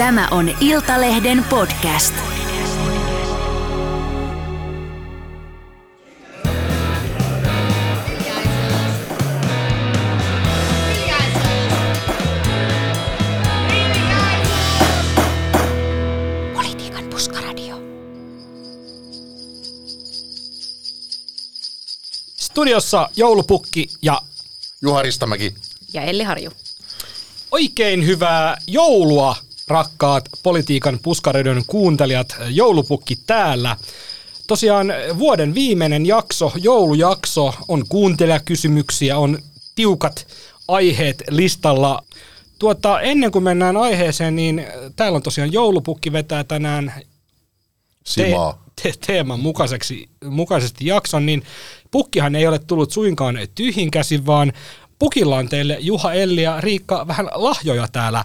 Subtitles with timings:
[0.00, 2.14] Tämä on Iltalehden podcast.
[16.54, 17.76] Politiikan puskaradio.
[22.36, 24.22] Studiossa joulupukki ja
[24.82, 25.54] Juha Ristamäki.
[25.92, 26.50] Ja Elli Harju.
[27.50, 29.36] oikein hyvää joulua,
[29.70, 32.36] rakkaat politiikan puskareiden kuuntelijat.
[32.48, 33.76] Joulupukki täällä.
[34.46, 34.86] Tosiaan
[35.18, 39.38] vuoden viimeinen jakso, joulujakso, on kuuntelijakysymyksiä, on
[39.74, 40.26] tiukat
[40.68, 42.04] aiheet listalla.
[42.58, 44.66] Tuota, ennen kuin mennään aiheeseen, niin
[44.96, 46.92] täällä on tosiaan joulupukki vetää tänään
[48.04, 48.64] Simaa.
[48.82, 51.42] te- teeman mukaiseksi, mukaisesti jakson, niin
[51.90, 54.52] pukkihan ei ole tullut suinkaan tyhjin käsin, vaan
[55.00, 58.24] pukilla on teille Juha, Elli ja Riikka vähän lahjoja täällä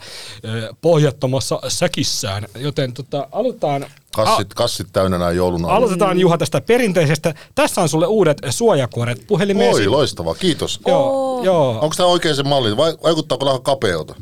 [0.82, 5.76] pohjattomassa säkissään, joten tota, aloitetaan, Kassit, kassit täynnä näin joulun alla.
[5.76, 7.34] aloitetaan Juha tästä perinteisestä.
[7.56, 9.73] Tässä on sulle uudet suojakuoret puhelimeen.
[9.73, 10.80] Oi, loistavaa, kiitos.
[10.88, 11.70] Joo, joo.
[11.82, 12.78] Onko tämä oikein se malli?
[12.78, 14.16] Vai, vaikuttaako vähän kapealta?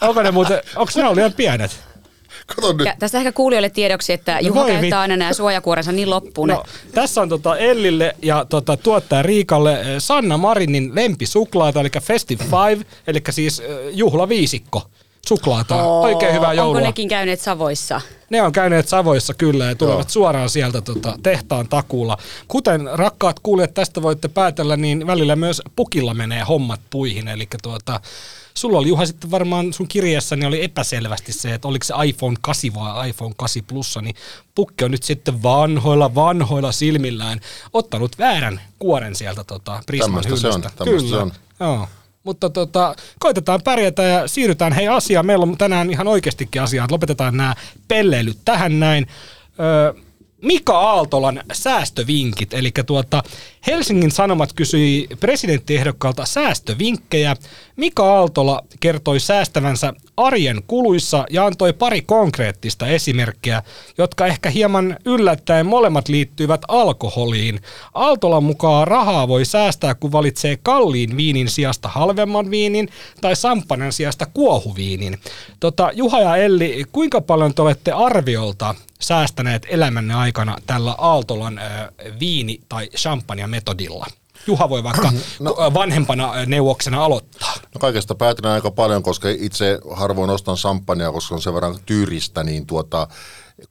[0.00, 1.80] Onko ne muuten, onko ne ollut liian pienet?
[2.46, 2.86] Kato nyt.
[2.86, 6.48] Ja tästä ehkä kuulijoille tiedoksi, että Juha voi käyttää vit- aina nämä suojakuorensa niin loppuun.
[6.48, 12.44] No, tässä on tota Ellille ja tota, tuottaja Riikalle eh, Sanna Marinin lempisuklaata, eli Festive
[12.44, 14.82] Five, eli siis eh, juhlaviisikko
[15.28, 15.84] suklaata.
[15.84, 16.76] Oikein hyvää joulua.
[16.76, 18.00] Onko nekin käyneet Savoissa?
[18.30, 20.08] Ne on käyneet Savoissa kyllä ja tulevat Joo.
[20.12, 22.18] suoraan sieltä tota, tehtaan takuulla.
[22.48, 27.28] Kuten rakkaat kuulijat tästä voitte päätellä, niin välillä myös pukilla menee hommat puihin.
[27.28, 28.00] Eli tuota,
[28.56, 32.74] sulla oli Juha sitten varmaan sun kirjassa, oli epäselvästi se, että oliko se iPhone 8
[32.74, 34.14] vai iPhone 8 Plus, niin
[34.54, 37.40] pukki on nyt sitten vanhoilla, vanhoilla silmillään
[37.72, 41.32] ottanut väärän kuoren sieltä tota, Prisman Tämmöistä se on, tämmöistä se on.
[41.60, 41.88] Joo.
[42.24, 45.26] Mutta tota, koitetaan pärjätä ja siirrytään hei asiaan.
[45.26, 46.86] Meillä on tänään ihan oikeastikin asiaa.
[46.90, 47.54] Lopetetaan nämä
[47.88, 49.06] pelleilyt tähän näin.
[49.60, 50.02] Öö,
[50.42, 53.22] Mika Aaltolan säästövinkit, eli tuota,
[53.66, 57.36] Helsingin Sanomat kysyi presidenttiehdokkaalta säästövinkkejä.
[57.76, 63.62] Mika Aaltola kertoi säästävänsä arjen kuluissa ja antoi pari konkreettista esimerkkiä,
[63.98, 67.60] jotka ehkä hieman yllättäen molemmat liittyvät alkoholiin.
[67.94, 72.88] Aaltolan mukaan rahaa voi säästää, kun valitsee kalliin viinin sijasta halvemman viinin
[73.20, 75.18] tai samppanen sijasta kuohuviinin.
[75.60, 81.92] Tota, Juha ja Elli, kuinka paljon te olette arviolta säästäneet elämänne aikana tällä Aaltolan ö,
[82.20, 84.06] viini- tai champagne-metodilla?
[84.46, 85.56] Juha voi vaikka no.
[85.74, 87.54] vanhempana neuvoksena aloittaa.
[87.74, 92.44] No kaikesta päätän aika paljon, koska itse harvoin ostan champagnea, koska on sen verran tyyristä,
[92.44, 93.08] niin tuota,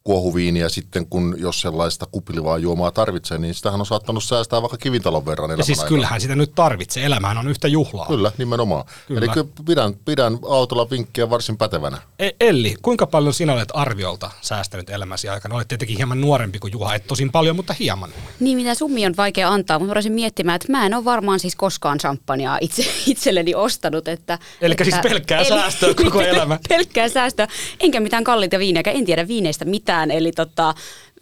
[0.03, 5.25] kuohuviiniä sitten, kun jos sellaista kupilivaa juomaa tarvitsee, niin sitähän on saattanut säästää vaikka kivintalon
[5.25, 5.89] verran Ja elämän siis aikana.
[5.95, 7.05] kyllähän sitä nyt tarvitsee.
[7.05, 8.05] Elämähän on yhtä juhlaa.
[8.07, 8.85] Kyllä, nimenomaan.
[9.07, 9.19] Kyllä.
[9.19, 11.97] Eli kyllä pidän, pidän autolla vinkkiä varsin pätevänä.
[12.19, 15.55] E- Elli, kuinka paljon sinä olet arviolta säästänyt elämäsi aikana?
[15.55, 18.09] Olet tietenkin hieman nuorempi kuin Juha, et tosin paljon, mutta hieman.
[18.39, 21.39] Niin, mitä summi on vaikea antaa, mutta mä rupesin miettimään, että mä en ole varmaan
[21.39, 24.07] siis koskaan champagnea itse, itselleni ostanut.
[24.07, 26.59] Että, Elikkä että, siis pelkkää säästöä koko elämä.
[26.69, 27.47] pelkkää säästöä,
[27.79, 30.73] enkä mitään kalliita viiniä, en tiedä viineistä mitään, eli tota,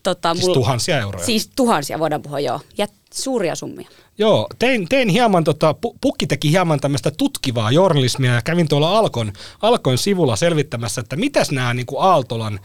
[0.04, 1.26] tota, Siis tuhansia euroja.
[1.26, 2.60] Siis tuhansia voidaan puhua, joo.
[2.78, 3.90] Ja suuria summia.
[4.18, 8.98] Joo, tein, tein hieman, tota, pu- Pukki teki hieman tämmöistä tutkivaa journalismia ja kävin tuolla
[8.98, 12.60] Alkon, Alkon sivulla selvittämässä, että mitäs nämä niin kuin Aaltolan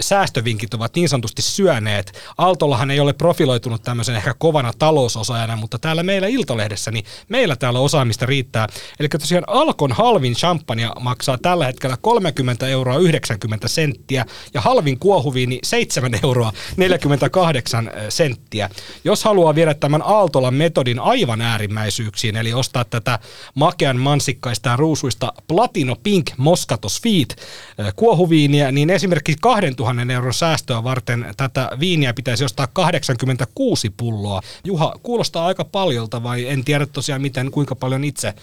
[0.00, 2.18] säästövinkit ovat niin sanotusti syöneet.
[2.38, 7.80] Aaltolahan ei ole profiloitunut tämmöisen ehkä kovana talousosaajana, mutta täällä meillä Iltalehdessä, niin meillä täällä
[7.80, 8.66] osaamista riittää.
[9.00, 14.24] Eli tosiaan Alkon halvin champagne maksaa tällä hetkellä 30 euroa 90 senttiä
[14.54, 18.70] ja halvin kuohuviini 7 euroa 48 senttiä.
[19.04, 23.18] Jos haluaa viedä tämän Aaltolan metodin aivan äärimmäisyyksiin, eli ostaa tätä
[23.54, 27.36] makean mansikkaista ja ruusuista Platino Pink Moscato Sweet
[27.80, 34.40] äh, kuohuviiniä, niin esimerkiksi 2000 euron säästöä varten tätä viiniä pitäisi ostaa 86 pulloa.
[34.64, 38.34] Juha, kuulostaa aika paljolta vai en tiedä tosiaan miten, kuinka paljon itse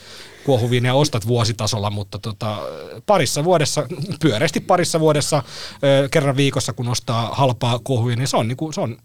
[0.45, 2.57] kuohuviinia ostat vuositasolla, mutta tota,
[3.05, 3.87] parissa vuodessa,
[4.21, 5.43] pyöreästi parissa vuodessa
[5.83, 8.97] ö, kerran viikossa, kun ostaa halpaa kuohuviiniä, niin se on, niinku, se on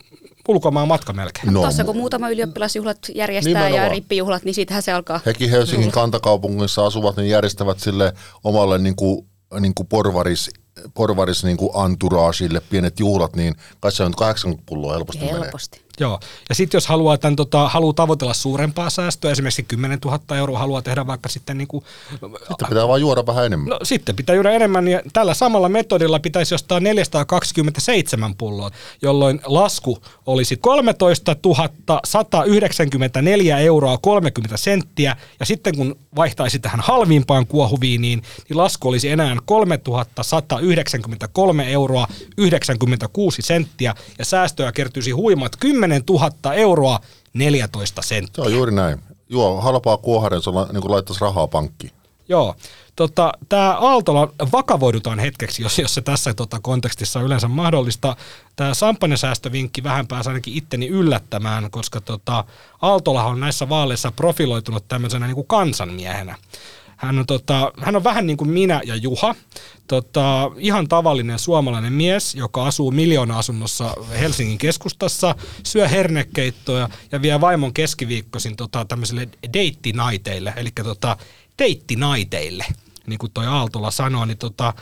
[0.49, 1.53] ulkomaan matka melkein.
[1.53, 3.91] No, Tuossa kun muutama ylioppilasjuhlat järjestää ja Nimenomaan.
[3.91, 5.21] rippijuhlat, niin siitähän se alkaa.
[5.27, 8.13] Hekin Helsingin kantakaupungissa asuvat, niin järjestävät sille
[8.45, 9.27] omalle niin kuin,
[9.61, 10.51] niin kuin porvaris,
[10.95, 15.41] porvaris niin kuin anturaasille pienet juhlat, niin kai se on nyt 80 pulloa helposti, menee.
[15.41, 15.86] Helposti.
[16.01, 20.59] Joo, ja sitten jos haluaa, tämän, tota, haluaa tavoitella suurempaa säästöä, esimerkiksi 10 000 euroa
[20.59, 21.85] haluaa tehdä vaikka sitten niin kuin,
[22.49, 23.69] Sitten pitää vaan juoda vähän enemmän.
[23.69, 28.71] No sitten pitää juoda enemmän ja tällä samalla metodilla pitäisi ostaa 427 pulloa,
[29.03, 31.37] jolloin lasku olisi 13
[32.05, 35.17] 194 euroa 30 senttiä.
[35.41, 42.07] Ja sitten kun vaihtaisi tähän halvimpaan kuohuviiniin, niin lasku olisi enää 3193 euroa
[42.39, 43.95] 96 senttiä.
[44.19, 47.01] Ja säästöä kertyisi huimat 10 000 euroa
[47.33, 48.45] 14 Se senttiä.
[48.45, 49.01] on juuri näin.
[49.29, 51.93] Juo halpaa kuoharen, se on niin kuin laittaisi rahaa pankkiin.
[52.29, 52.55] Joo.
[52.97, 58.17] Tota, Tämä Aaltola, vakavoidutaan hetkeksi, jos, jos se tässä tota, kontekstissa on yleensä mahdollista.
[58.57, 62.45] Tämä samppanesäästövinkki vähän pääsi ainakin itteni yllättämään, koska tota,
[62.83, 66.37] Aaltola on näissä vaaleissa profiloitunut tämmöisenä niin kuin kansanmiehenä.
[66.97, 69.35] Hän on, tota, hän on vähän niin kuin minä ja Juha,
[69.89, 77.75] tota, ihan tavallinen suomalainen mies, joka asuu miljoona-asunnossa Helsingin keskustassa, syö hernekeittoja ja vie vaimon
[77.75, 81.17] keskiviikkoisin tota, tämmöisille deittinaiteille, eli tota,
[81.59, 82.67] deittinaiteille,
[83.07, 84.75] niin kuin toi Aaltola sanoi, niin tota,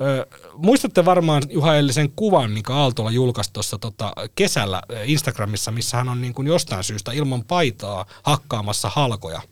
[0.00, 0.26] Ö,
[0.56, 6.20] muistatte varmaan Juha Ellisen kuvan, mikä Aaltola julkaisi tuossa tota, kesällä Instagramissa, missä hän on
[6.20, 9.42] niin kuin jostain syystä ilman paitaa hakkaamassa halkoja.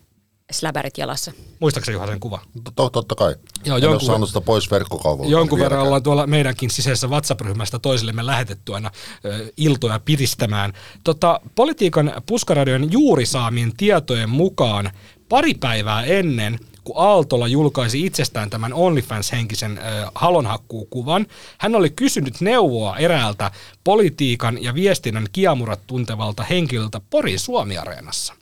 [0.51, 1.31] Släbärit jalassa.
[1.59, 2.39] Muistaakseni Juha sen kuvan?
[2.69, 3.35] Tot- Totta kai.
[3.65, 5.31] Joo, en jonkun ole saanut sitä pois verkkokauvalta.
[5.31, 8.91] Jonkun verran ollaan tuolla meidänkin sisäisessä WhatsApp-ryhmästä toisillemme lähetetty aina
[9.25, 10.73] ö, iltoja piristämään.
[11.03, 14.91] Tota, politiikan puskaradion juuri saamien tietojen mukaan
[15.29, 19.81] pari päivää ennen kun Aaltola julkaisi itsestään tämän OnlyFans-henkisen ö,
[20.15, 21.25] halonhakkuukuvan,
[21.57, 23.51] hän oli kysynyt neuvoa eräältä
[23.83, 28.33] politiikan ja viestinnän kiamurat tuntevalta henkilöltä Porin Suomi-areenassa.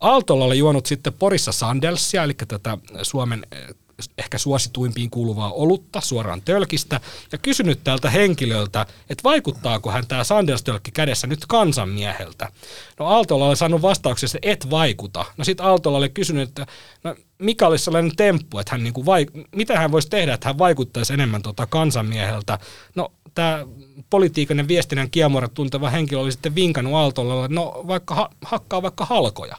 [0.00, 3.74] Aaltola oli juonut sitten Porissa Sandelsia, eli tätä Suomen eh,
[4.18, 7.00] ehkä suosituimpiin kuuluvaa olutta suoraan tölkistä,
[7.32, 12.48] ja kysynyt tältä henkilöltä, että vaikuttaako hän tämä Sandels-tölkki kädessä nyt kansanmieheltä.
[12.98, 15.24] No Aaltola oli saanut vastauksessa, että et vaikuta.
[15.36, 16.66] No sitten Aaltola oli kysynyt, että
[17.04, 20.58] no, mikä olisi sellainen temppu, että hän niinku vaik- mitä hän voisi tehdä, että hän
[20.58, 22.58] vaikuttaisi enemmän tota kansanmieheltä.
[22.94, 23.66] No tämä
[24.10, 28.82] politiikan ja viestinnän kiemurat tunteva henkilö oli sitten vinkannut Aaltolalle, että no vaikka ha- hakkaa
[28.82, 29.56] vaikka halkoja.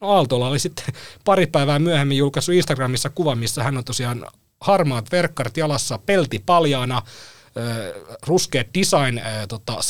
[0.00, 0.84] No Aaltola oli sitten
[1.24, 4.26] pari päivää myöhemmin julkaissut Instagramissa kuva, missä hän on tosiaan
[4.60, 7.02] harmaat verkkarit jalassa, pelti paljaana,
[8.26, 9.82] ruskeat design ö, tota,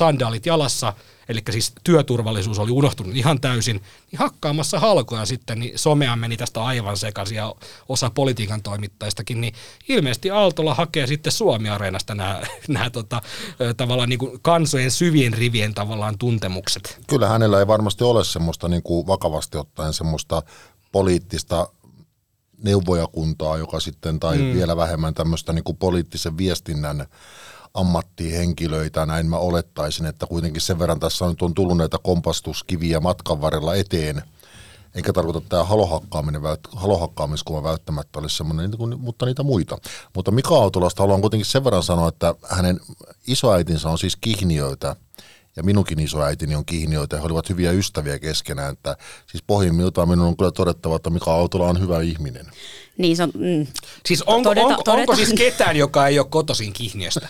[0.47, 0.93] jalassa,
[1.31, 3.83] eli siis työturvallisuus oli unohtunut ihan täysin,
[4.13, 7.55] niin hakkaamassa halkoja sitten, niin somea meni tästä aivan sekaisin ja
[7.89, 9.55] osa politiikan toimittajistakin, niin
[9.89, 13.23] ilmeisesti Aaltola hakee sitten Suomi-areenasta nämä, nämä tota,
[13.77, 16.99] tavallaan niin kuin kansojen syvien rivien tavallaan tuntemukset.
[17.07, 20.43] Kyllä hänellä ei varmasti ole semmoista niin kuin vakavasti ottaen semmoista
[20.93, 21.69] poliittista
[22.63, 24.55] neuvojakuntaa, joka sitten, tai mm.
[24.55, 27.07] vielä vähemmän tämmöistä niin kuin poliittisen viestinnän
[27.75, 33.41] ammattihenkilöitä, näin mä olettaisin, että kuitenkin sen verran tässä nyt on tullut näitä kompastuskiviä matkan
[33.41, 34.23] varrella eteen,
[34.95, 39.79] eikä tarkoita, että tämä halohakkaaminen, halohakkaamiskuva välttämättä olisi semmoinen, mutta niitä muita.
[40.15, 42.81] Mutta Mika Autolasta haluan kuitenkin sen verran sanoa, että hänen
[43.27, 44.97] isoäitinsä on siis kihniöitä,
[45.61, 48.97] ja minunkin isoäitini on kihniöitä, he olivat hyviä ystäviä keskenään, että
[49.27, 52.47] siis pohjimmiltaan minun on kyllä todettava, että Mika Autola on hyvä ihminen.
[52.99, 53.67] Niin se on, mm,
[54.07, 55.17] Siis onko, Todeta- onko, onko todetaan.
[55.17, 57.29] siis ketään, joka ei ole kotoisin Kihniöstä?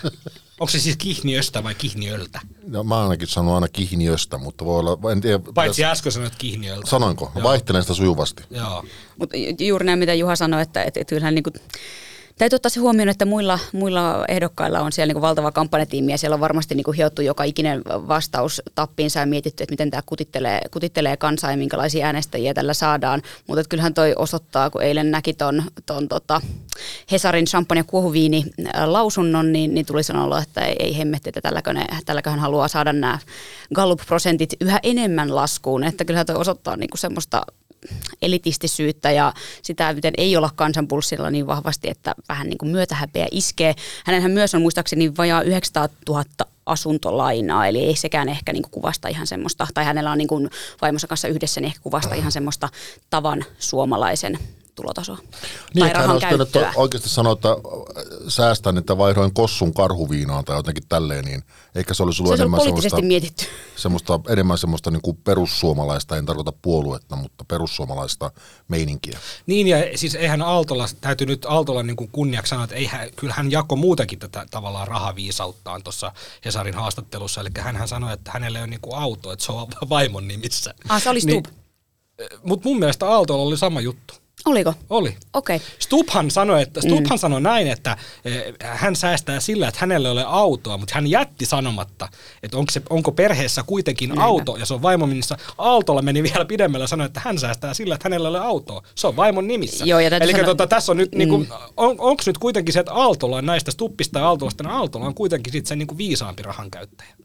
[0.59, 2.39] Onko se siis Kihniöstä vai Kihniöltä?
[2.67, 6.89] No, mä ainakin sanon aina kihniöstä, mutta voi olla, en tiedä, Paitsi äsken sanoit Kihniöltä.
[6.89, 8.43] sanoinko, vaihtelen sitä sujuvasti.
[8.51, 8.85] Joo.
[9.19, 11.53] Mutta juuri näin, mitä Juha sanoi, että, että, että kyllähän niin kuin,
[12.37, 16.33] täytyy ottaa se huomioon, että muilla, muilla ehdokkailla on siellä niin valtava kampanjatiimi ja siellä
[16.33, 20.61] on varmasti niin kuin hiottu joka ikinen vastaus tappiinsa ja mietitty, että miten tämä kutittelee,
[20.71, 23.21] kutittelee kansaa ja minkälaisia äänestäjiä tällä saadaan.
[23.47, 26.41] Mutta kyllähän toi osoittaa, kun eilen näki ton, ton tota
[27.11, 28.45] Hesarin champagne ja kuohuviini
[28.75, 32.39] äh, lausunnon, niin, niin tuli sanoa, että ei, ei hemmetti, että tälläkö, ne, tälläkö hän
[32.39, 33.19] haluaa saada nämä
[33.75, 35.83] Gallup-prosentit yhä enemmän laskuun.
[35.83, 37.41] Että kyllähän toi osoittaa niin kuin semmoista
[38.21, 43.75] elitistisyyttä ja sitä, miten ei olla kansanpulssilla niin vahvasti, että vähän niin kuin myötähäpeä iskee.
[44.05, 46.23] Hänenhän myös on muistaakseni vajaa 900 000
[46.65, 50.49] asuntolainaa, eli ei sekään ehkä niin kuin kuvasta ihan semmoista, tai hänellä on niin kuin
[50.81, 52.69] vaimonsa kanssa yhdessä, niin ehkä kuvasta ihan semmoista
[53.09, 54.39] tavan suomalaisen
[54.75, 55.17] tulotasoa.
[55.73, 56.73] Niin, tai rahan käyttöä.
[56.75, 57.49] oikeasti sanoa, että
[58.27, 61.43] säästän, että vaihdoin kossun karhuviinaan tai jotenkin tälleen, niin
[61.75, 63.45] ehkä se olisi ollut Se enemmän poliittisesti semmoista, mietitty.
[63.75, 68.31] semmoista, enemmän semmoista niin kuin perussuomalaista, en tarkoita puoluetta, mutta perussuomalaista
[68.67, 69.19] meininkiä.
[69.45, 73.33] Niin ja siis eihän Aaltola, täytyy nyt Aaltola niin kuin kunniaksi sanoa, että eihän, kyllä
[73.33, 76.11] hän jako muutenkin tätä tavallaan rahaviisauttaan tuossa
[76.45, 77.41] Hesarin haastattelussa.
[77.41, 80.73] Eli hän sanoi, että hänelle ei ole niin kuin auto, että se on vaimon nimissä.
[80.89, 81.45] Ah, se oli Stubb.
[82.43, 84.13] Mutta mun mielestä Aaltolla oli sama juttu.
[84.45, 84.73] Oliko?
[84.89, 85.17] Oli.
[85.33, 85.55] Okei.
[85.55, 85.67] Okay.
[85.79, 87.19] Stubhan sanoi, että, Stubhan mm.
[87.19, 91.45] sanoi näin, että eh, hän säästää sillä, että hänellä ei ole autoa, mutta hän jätti
[91.45, 92.07] sanomatta,
[92.43, 94.23] että onko, se, onko perheessä kuitenkin Näinpä.
[94.23, 95.37] auto, ja se on vaimon nimissä.
[95.57, 98.83] Aaltolla meni vielä pidemmällä ja sanoi, että hän säästää sillä, että hänellä ei ole autoa.
[98.95, 99.85] Se on vaimon nimissä.
[99.85, 101.41] Joo, ja Eli sanoa, tota, tässä on nyt, niinku, mm.
[101.41, 105.07] niinku, on, onko nyt kuitenkin se, että Aaltolla on näistä Stuppista ja Aaltolasta, niin Aaltolla
[105.07, 107.15] on kuitenkin sit se niinku viisaampi rahan käyttäjä.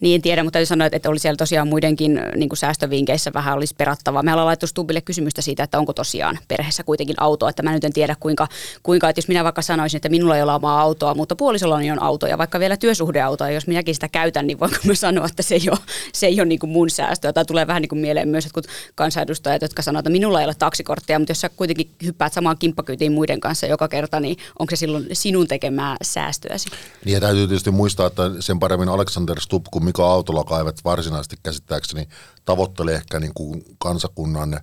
[0.00, 3.54] Niin en tiedä, mutta täytyy sanoa, että oli siellä tosiaan muidenkin niin kuin säästövinkeissä vähän
[3.54, 4.22] olisi perattavaa.
[4.22, 7.48] Me ollaan laittu Stubille kysymystä siitä, että onko tosiaan perheessä kuitenkin auto.
[7.48, 8.48] Että mä nyt en tiedä kuinka,
[8.82, 12.02] kuinka että jos minä vaikka sanoisin, että minulla ei ole omaa autoa, mutta puolisolla on
[12.02, 15.42] auto ja vaikka vielä työsuhdeauto, ja jos minäkin sitä käytän, niin voinko mä sanoa, että
[15.42, 15.78] se ei ole,
[16.12, 17.32] se ei ole niin kuin mun säästöä.
[17.32, 18.62] Tai tulee vähän niin kuin mieleen myös, että kun
[18.94, 23.12] kansanedustajat, jotka sanoo, että minulla ei ole taksikorttia, mutta jos sä kuitenkin hyppäät samaan kimppakyytiin
[23.12, 26.68] muiden kanssa joka kerta, niin onko se silloin sinun tekemää säästöäsi?
[27.04, 31.36] Niin ja täytyy tietysti muistaa, että sen paremmin Alexander Stubb Kuin Mika Autola kaivet varsinaisesti
[31.42, 32.08] käsittääkseni
[32.44, 34.60] tavoittelee ehkä niin kuin kansakunnan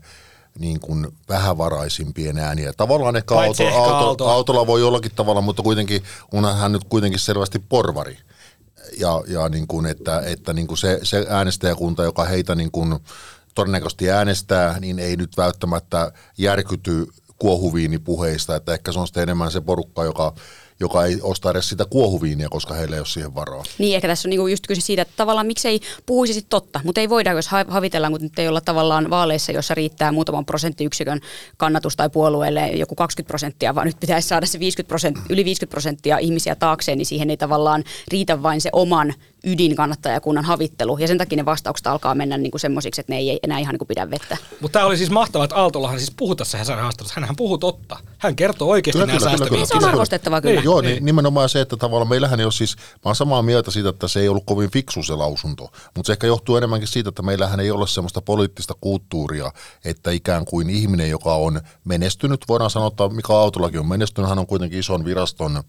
[0.59, 2.73] niin kuin vähävaraisimpien ääniä.
[2.73, 4.29] Tavallaan ehkä, auto, ehkä auto, auto.
[4.29, 6.03] autolla voi jollakin tavalla, mutta kuitenkin
[6.33, 8.17] on hän nyt kuitenkin selvästi porvari.
[8.99, 12.99] Ja, ja niin kuin, että, että niin kuin se, se äänestäjäkunta, joka heitä niin kuin
[13.55, 17.07] todennäköisesti äänestää, niin ei nyt välttämättä järkyty
[17.39, 20.33] kuohuviinipuheista, että ehkä se on sitten enemmän se porukka, joka
[20.79, 23.63] joka ei osta edes sitä kuohuviiniä, koska heillä ei ole siihen varaa.
[23.77, 27.01] Niin, ehkä tässä on niinku just kyse siitä, että tavallaan miksei puhuisi sit totta, mutta
[27.01, 31.21] ei voida, jos havitellaan, kun nyt ei olla tavallaan vaaleissa, jossa riittää muutaman prosenttiyksikön
[31.57, 35.71] kannatus tai puolueelle joku 20 prosenttia, vaan nyt pitäisi saada se 50 prosenttia, yli 50
[35.71, 41.17] prosenttia ihmisiä taakseen, niin siihen ei tavallaan riitä vain se oman ydinkannattajakunnan havittelu, ja sen
[41.17, 43.87] takia ne vastaukset alkaa mennä niin kuin semmoisiksi, että ne ei enää ihan niin kuin
[43.87, 44.37] pidä vettä.
[44.61, 47.15] Mutta tämä oli siis mahtavaa, että Aaltolahan siis puhui tässä Hesarin haastattelussa.
[47.19, 47.97] Hänhän puhuu totta.
[48.19, 49.69] Hän kertoo oikeasti nämä säästövinkit.
[49.69, 50.55] Se on arvostettava kyllä.
[50.55, 53.71] Niin, joo, niin, nimenomaan se, että tavallaan meillähän ei ole siis, mä oon samaa mieltä
[53.71, 55.63] siitä, että se ei ollut kovin fiksu se lausunto,
[55.95, 59.51] mutta se ehkä johtuu enemmänkin siitä, että meillähän ei ole semmoista poliittista kulttuuria,
[59.85, 64.39] että ikään kuin ihminen, joka on menestynyt, voidaan sanoa, että Mika Autolakin on menestynyt, hän
[64.39, 65.63] on kuitenkin ison viraston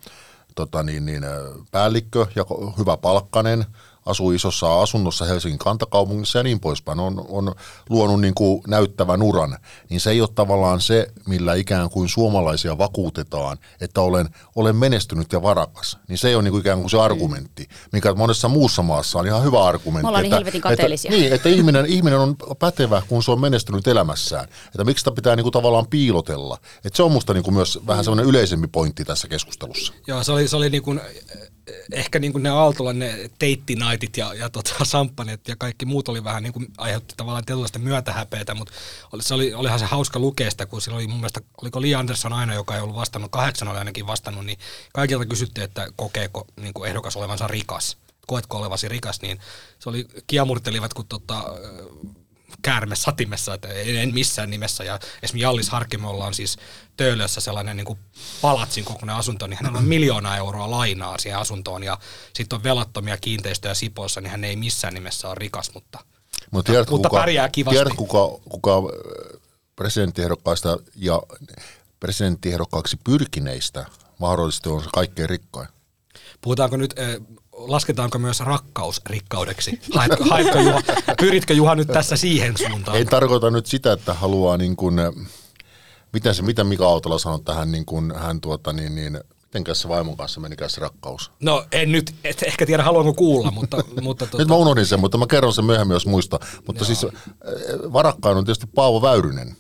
[0.55, 1.23] tota niin, niin,
[1.71, 2.45] päällikkö ja
[2.79, 3.67] hyvä palkkanen,
[4.11, 7.55] asuu isossa asunnossa Helsingin kantakaupungissa ja niin poispäin, on, on
[7.89, 12.79] luonut niin kuin näyttävän uran, niin se ei ole tavallaan se, millä ikään kuin suomalaisia
[12.79, 15.99] vakuutetaan, että olen, olen menestynyt ja varakas.
[16.09, 19.27] Niin se ei ole niin kuin ikään kuin se argumentti, mikä monessa muussa maassa on
[19.27, 20.03] ihan hyvä argumentti.
[20.03, 21.11] Me ollaan niin helvetin kateellisia.
[21.11, 24.45] Että, niin, että ihminen, ihminen on pätevä, kun se on menestynyt elämässään.
[24.67, 26.59] Että miksi sitä pitää niin kuin tavallaan piilotella.
[26.85, 29.93] Että se on musta niin kuin myös vähän semmoinen yleisempi pointti tässä keskustelussa.
[30.07, 31.01] Joo, se oli, se oli niin kuin
[31.93, 36.25] ehkä niin kuin ne Aaltolan ne teittinaitit ja, ja tota, samppanet ja kaikki muut oli
[36.25, 38.75] vähän niin kuin aiheutti tavallaan tietynlaista myötähäpeitä, mutta
[39.13, 41.95] oli, se oli, olihan se hauska lukea sitä, kun siinä oli mun mielestä, oliko Li
[41.95, 44.59] Andersson aina, joka ei ollut vastannut, kahdeksan oli ainakin vastannut, niin
[44.93, 47.97] kaikilta kysyttiin, että kokeeko niin kuin ehdokas olevansa rikas
[48.27, 49.41] koetko olevasi rikas, niin
[49.79, 51.45] se oli, kiamurtelivat, kun tota,
[52.63, 54.85] käärme satimessa, että en missään nimessä.
[54.85, 56.57] Ja esimerkiksi Jallis Harkimolla on siis
[56.97, 57.99] Töölössä sellainen niin kuin
[58.43, 61.99] palatsin kokoinen asunto, niin hänellä on miljoona euroa lainaa siihen asuntoon ja
[62.35, 65.99] sitten on velattomia kiinteistöjä Sipossa, niin hän ei missään nimessä ole rikas, mutta,
[66.51, 67.77] Mut tiedätkö, mutta kuka, pärjää kivasti.
[67.77, 68.71] Tiedätkö, kuka, kuka
[69.77, 71.23] presidenttiehdokkaista ja
[72.01, 73.87] presidenttiehdokkaaksi pyrkineistä
[74.19, 75.69] mahdollisesti on se kaikkein rikkain?
[76.41, 76.95] Puhutaanko nyt
[77.69, 79.81] lasketaanko myös rakkaus rikkaudeksi?
[79.95, 80.83] Haetko, haetko Juha,
[81.21, 82.97] pyritkö Juha nyt tässä siihen suuntaan?
[82.99, 84.97] En tarkoita nyt sitä, että haluaa niin kuin,
[86.13, 89.21] miten se, mitä Mika Autola sanoi tähän, niin kuin hän tuota, niin, niin,
[89.55, 91.31] miten se vaimon kanssa meni se rakkaus?
[91.41, 93.77] No en nyt, et ehkä tiedä haluanko kuulla, mutta...
[94.03, 94.39] mutta tuota...
[94.39, 96.41] Nyt mä unohdin sen, mutta mä kerron sen myöhemmin, jos muista.
[96.67, 96.87] Mutta Joo.
[96.87, 97.07] siis
[97.93, 99.57] varakkain on tietysti Paavo Väyrynen.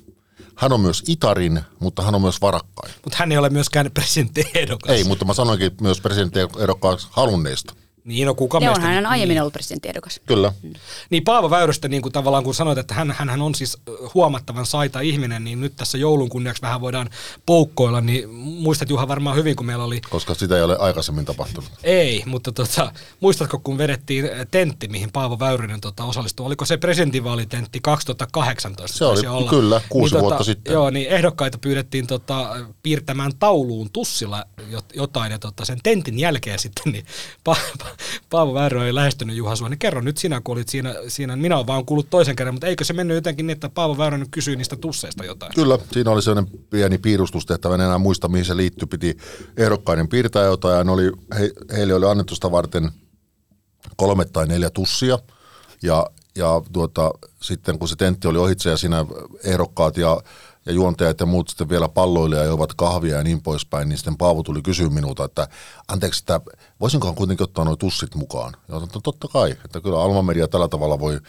[0.54, 2.94] Hän on myös Itarin, mutta hän on myös varakkain.
[3.04, 4.90] Mutta hän ei ole myöskään presidenttiehdokas.
[4.90, 7.74] Ei, mutta mä sanoinkin myös presidenttiehdokkaaksi halunneista.
[8.04, 8.86] Niin, no kuka ne meistä...
[8.86, 10.20] on hän aiemmin ollut presidenttiedokas.
[10.26, 10.52] Kyllä.
[10.62, 10.72] Mm.
[11.10, 13.78] Niin Paavo Väyrystä, niin kuin tavallaan kun sanoit, että hän, hän on siis
[14.14, 17.10] huomattavan saita ihminen, niin nyt tässä joulun kunniaksi vähän voidaan
[17.46, 20.00] poukkoilla, niin muistat Juha varmaan hyvin, kun meillä oli...
[20.10, 21.70] Koska sitä ei ole aikaisemmin tapahtunut.
[21.82, 26.46] Ei, mutta tota, muistatko, kun vedettiin tentti, mihin Paavo Väyrynen tota, osallistui?
[26.46, 28.98] Oliko se presidentinvaalitentti 2018?
[28.98, 29.50] Se oli, olla.
[29.50, 30.72] kyllä, kuusi niin, vuotta tota, sitten.
[30.72, 34.44] Joo, niin ehdokkaita pyydettiin tota, piirtämään tauluun tussilla
[34.94, 37.06] jotain, ja tota, sen tentin jälkeen sitten niin
[37.48, 37.89] pa-
[38.30, 41.36] Paavo Väärö ei lähestynyt Juha sua, niin kerro nyt sinä, kun olit siinä, siinä.
[41.36, 44.30] Minä olen vaan kuullut toisen kerran, mutta eikö se mennyt jotenkin niin, että Paavo Väyrynen
[44.30, 45.52] kysyi niistä tusseista jotain?
[45.54, 49.16] Kyllä, siinä oli sellainen pieni piirustustehtävä, en enää muista mihin se liittyi, piti
[49.56, 52.90] ehdokkaiden piirtää jotain, ja oli, he, heille oli annettu sitä varten
[53.96, 55.18] kolme tai neljä tussia,
[55.82, 56.06] ja,
[56.36, 57.10] ja tuota,
[57.42, 59.04] sitten kun se tentti oli ohitse ja siinä
[59.44, 60.20] ehdokkaat ja
[60.66, 64.16] ja juontajat ja muut sitten vielä palloilija ja ovat kahvia ja niin poispäin, niin sitten
[64.16, 65.48] Paavo tuli kysyä minulta, että
[65.88, 66.40] anteeksi, että
[66.80, 68.52] voisinkohan kuitenkin ottaa nuo tussit mukaan?
[68.68, 71.20] Ja että totta kai, että kyllä Alma Media tällä tavalla voi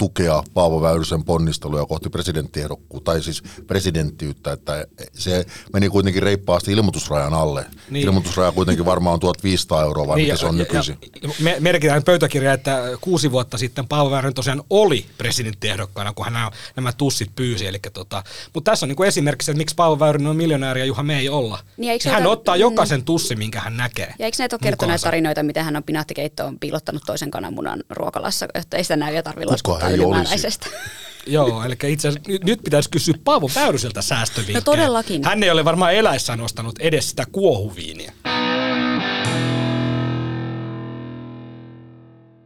[0.00, 7.34] tukea Paavo Väyrysen ponnisteluja kohti presidenttiehdokkuutta, tai siis presidenttiyttä, että se meni kuitenkin reippaasti ilmoitusrajan
[7.34, 7.66] alle.
[7.90, 8.06] Niin.
[8.06, 10.98] Ilmoitusraja kuitenkin varmaan on 1500 euroa, vai niin, mitä se on nykyisin?
[11.22, 16.32] Ja, me, merkitään pöytäkirja, että kuusi vuotta sitten Paavo Väyrynen tosiaan oli presidenttiehdokkaana, kun hän
[16.32, 17.66] nämä, nämä tussit pyysi.
[17.66, 18.22] Eli tota,
[18.54, 21.28] mutta tässä on niin esimerkiksi, että miksi Paavo Väyrynen on miljonääri ja Juha me ei
[21.28, 21.58] olla.
[21.76, 22.60] Niin, hän ota, ottaa mm.
[22.60, 24.14] jokaisen tussin, minkä hän näkee.
[24.18, 28.76] Ja eikö näitä ole kertoneet tarinoita, miten hän on pinaattikeittoon piilottanut toisen kananmunan ruokalassa, että
[28.76, 29.54] ei sitä näy ja tarvitse
[29.90, 30.66] laskuttaa ylimääräisestä.
[31.26, 34.58] Joo, eli itse asiassa nyt, nyt pitäisi kysyä Paavo Väyryseltä säästövinkkejä.
[34.58, 35.24] No todellakin.
[35.24, 38.12] Hän ei ole varmaan eläissään ostanut edes sitä kuohuviiniä.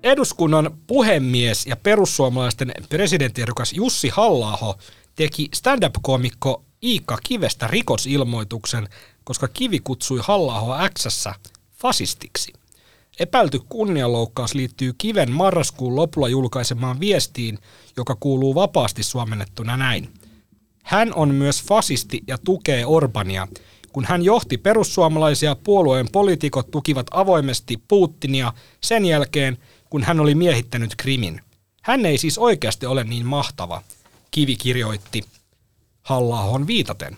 [0.03, 4.79] Eduskunnan puhemies ja perussuomalaisten presidenttiehdokas Jussi halla
[5.17, 8.89] teki stand-up-komikko Iikka Kivestä rikosilmoituksen,
[9.25, 11.35] koska Kivi kutsui halla Xssä
[11.79, 12.53] fasistiksi.
[13.19, 17.59] Epäilty kunnianloukkaus liittyy Kiven marraskuun lopulla julkaisemaan viestiin,
[17.97, 20.15] joka kuuluu vapaasti suomennettuna näin.
[20.83, 23.49] Hän on myös fasisti ja tukee Orbania.
[23.93, 29.59] Kun hän johti perussuomalaisia, puolueen poliitikot tukivat avoimesti Putinia sen jälkeen,
[29.91, 31.41] kun hän oli miehittänyt Krimin.
[31.83, 33.83] Hän ei siis oikeasti ole niin mahtava,
[34.31, 35.25] Kivi kirjoitti
[36.03, 37.17] halla viitaten.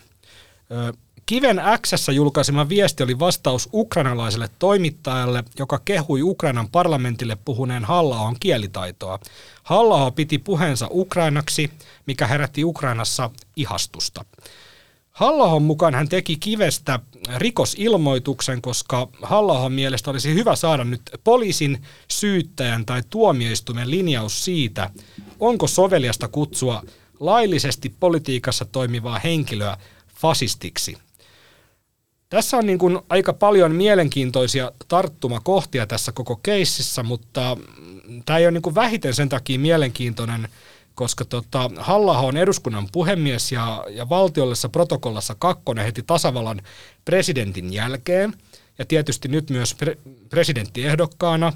[1.26, 9.18] Kiven Xssä julkaisema viesti oli vastaus ukrainalaiselle toimittajalle, joka kehui Ukrainan parlamentille puhuneen halla kielitaitoa.
[9.62, 11.70] halla piti puheensa ukrainaksi,
[12.06, 14.24] mikä herätti Ukrainassa ihastusta.
[15.10, 17.00] halla mukaan hän teki kivestä
[17.36, 24.90] rikosilmoituksen, koska halla mielestä olisi hyvä saada nyt poliisin, syyttäjän tai tuomioistuimen linjaus siitä,
[25.40, 26.82] onko soveliasta kutsua
[27.20, 29.76] laillisesti politiikassa toimivaa henkilöä
[30.20, 31.05] fasistiksi.
[32.28, 37.56] Tässä on niin kuin aika paljon mielenkiintoisia tarttumakohtia tässä koko keississä, mutta
[38.26, 40.48] tämä ei ole niin kuin vähiten sen takia mielenkiintoinen,
[40.94, 46.62] koska tota, halla on eduskunnan puhemies ja, ja valtiollisessa protokollassa kakkonen heti tasavallan
[47.04, 48.34] presidentin jälkeen,
[48.78, 51.52] ja tietysti nyt myös pre- presidenttiehdokkaana.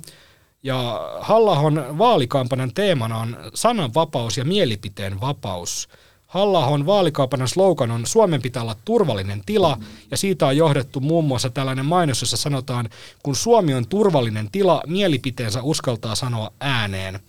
[0.63, 1.63] Ja halla
[1.99, 5.89] vaalikampanjan teemana on sananvapaus ja mielipiteen vapaus–
[6.31, 9.79] halla vaalikampanjan slogan on Suomen pitää olla turvallinen tila,
[10.11, 12.89] ja siitä on johdettu muun muassa tällainen mainos, jossa sanotaan,
[13.23, 17.21] kun Suomi on turvallinen tila, mielipiteensä uskaltaa sanoa ääneen.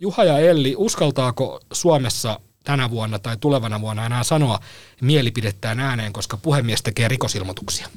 [0.00, 4.60] Juha ja Elli, uskaltaako Suomessa tänä vuonna tai tulevana vuonna enää sanoa
[5.00, 7.88] mielipidettään ääneen, koska puhemies tekee rikosilmoituksia?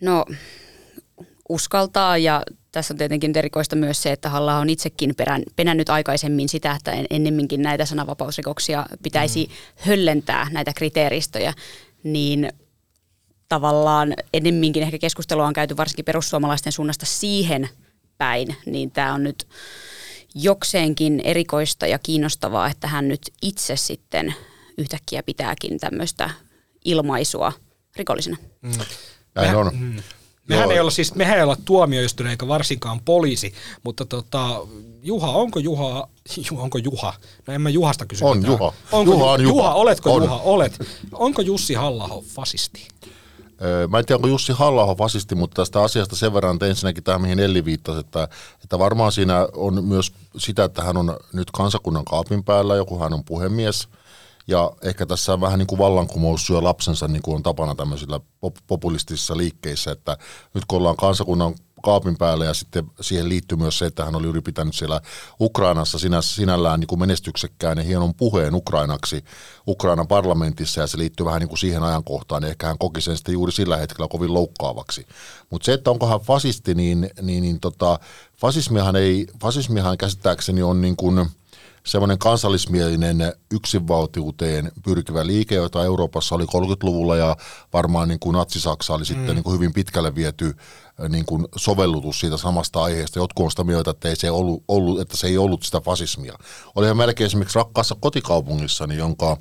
[0.00, 0.24] No,
[1.48, 6.48] uskaltaa ja tässä on tietenkin erikoista myös se, että Halla on itsekin perän, penännyt aikaisemmin
[6.48, 9.52] sitä, että ennemminkin näitä sananvapausrikoksia pitäisi mm.
[9.76, 11.54] höllentää näitä kriteeristöjä,
[12.02, 12.52] niin
[13.48, 17.68] tavallaan ennemminkin ehkä keskustelua on käyty varsinkin perussuomalaisten suunnasta siihen
[18.18, 19.48] päin, niin tämä on nyt
[20.34, 24.34] jokseenkin erikoista ja kiinnostavaa, että hän nyt itse sitten
[24.78, 26.30] yhtäkkiä pitääkin tämmöistä
[26.84, 27.52] ilmaisua
[27.96, 28.36] rikollisena.
[28.62, 28.72] Mm.
[29.34, 29.70] Näin on.
[29.74, 30.02] Mm.
[30.48, 34.60] Mehän ei olla siis, mehän ei olla tuomioistuin eikä varsinkaan poliisi, mutta tota,
[35.02, 36.08] Juha, onko Juha,
[36.62, 37.14] onko Juha?
[37.46, 38.52] No en mä Juhasta kysy On mitään.
[38.52, 38.72] Juha.
[38.92, 39.52] Onko Juha on Juha.
[39.52, 40.22] Juha, oletko on.
[40.22, 40.36] Juha?
[40.36, 40.78] Olet.
[41.12, 42.88] Onko Jussi halla fasisti?
[43.88, 47.22] Mä en tiedä, onko Jussi halla fasisti, mutta tästä asiasta sen verran, että ensinnäkin tähän,
[47.22, 48.28] mihin Elli viittasi, että,
[48.64, 53.14] että varmaan siinä on myös sitä, että hän on nyt kansakunnan kaapin päällä, joku hän
[53.14, 53.88] on puhemies–
[54.46, 58.20] ja ehkä tässä on vähän niin kuin vallankumous syö lapsensa, niin kuin on tapana tämmöisillä
[58.66, 60.16] populistisissa liikkeissä, että
[60.54, 64.40] nyt kun ollaan kansakunnan kaapin päällä ja sitten siihen liittyy myös se, että hän oli
[64.40, 65.00] pitänyt siellä
[65.40, 69.24] Ukrainassa sinä, sinällään niin kuin menestyksekkään ja hienon puheen Ukrainaksi
[69.68, 73.16] Ukrainan parlamentissa ja se liittyy vähän niin kuin siihen ajankohtaan, niin ehkä hän koki sen
[73.16, 75.06] sitten juuri sillä hetkellä kovin loukkaavaksi.
[75.50, 77.98] Mutta se, että onko hän fasisti, niin, niin, niin tota,
[78.40, 81.26] fasismihan, ei, fasismihan käsittääkseni on niin kuin–
[81.86, 87.36] semmoinen kansallismielinen yksinvaltiuteen pyrkivä liike, jota Euroopassa oli 30-luvulla ja
[87.72, 89.34] varmaan niin kuin Natsi-Saksa oli sitten mm.
[89.34, 90.56] niin kuin hyvin pitkälle viety
[91.08, 93.18] niin kuin sovellutus siitä samasta aiheesta.
[93.18, 96.38] Jotkut on sitä mieltä, että, ei se ollut, ollut, että se ei ollut sitä fasismia.
[96.74, 99.36] Olihan melkein esimerkiksi rakkaassa kotikaupungissani, jonka,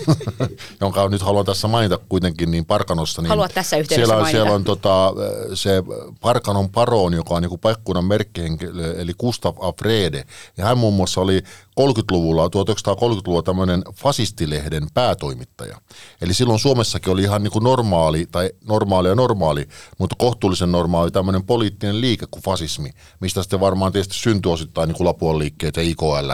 [0.80, 3.22] jonka nyt haluan tässä mainita kuitenkin, niin Parkanossa.
[3.22, 4.38] Niin Haluat tässä yhteydessä siellä, mainita.
[4.38, 5.12] siellä on tota,
[5.54, 5.82] se
[6.20, 10.24] Parkanon paroon, joka on niin paikkunnan merkkihenkilö, eli Gustav Afrede.
[10.56, 11.42] Ja hän muun muassa oli
[11.80, 15.80] 30-luvulla, 1930-luvulla tämmöinen fasistilehden päätoimittaja.
[16.20, 21.10] Eli silloin Suomessakin oli ihan niin kuin normaali, tai normaali ja normaali, mutta kohtuullisen normaali
[21.10, 25.76] tämmöinen poliittinen liike kuin fasismi, mistä sitten varmaan tietysti syntyi osittain niin kuin Lapuan liikkeet
[25.76, 26.30] ja IKL.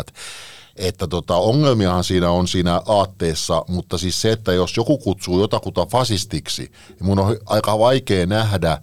[0.76, 5.86] Että tota, ongelmiahan siinä on siinä aatteessa, mutta siis se, että jos joku kutsuu jotakuta
[5.86, 8.78] fasistiksi, niin mun on aika vaikea nähdä,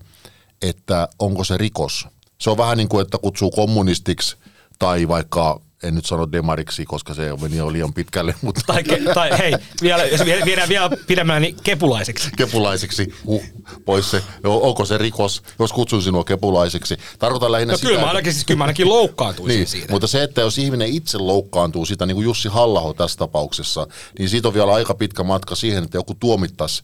[0.61, 2.07] että onko se rikos.
[2.41, 4.37] Se on vähän niin kuin, että kutsuu kommunistiksi
[4.79, 9.01] tai vaikka en nyt sano demariksi, koska se meni jo liian pitkälle, mutta Tai, ke,
[9.13, 12.29] tai hei, vielä, jos vie- viedään vielä pidemmälle, niin kepulaiseksi.
[12.37, 13.43] kepulaiseksi, huh,
[13.85, 16.97] pois se, onko se rikos, jos kutsun sinua kepulaiseksi.
[17.19, 19.91] Tarkoitan lähinnä No sitä, kyllä mä ainakin, siis, kyllä mä ainakin loukkaantuisin niin, siitä.
[19.91, 23.87] mutta se, että jos ihminen itse loukkaantuu sitä, niin kuin Jussi halla tässä tapauksessa,
[24.19, 26.83] niin siitä on vielä aika pitkä matka siihen, että joku tuomittaisi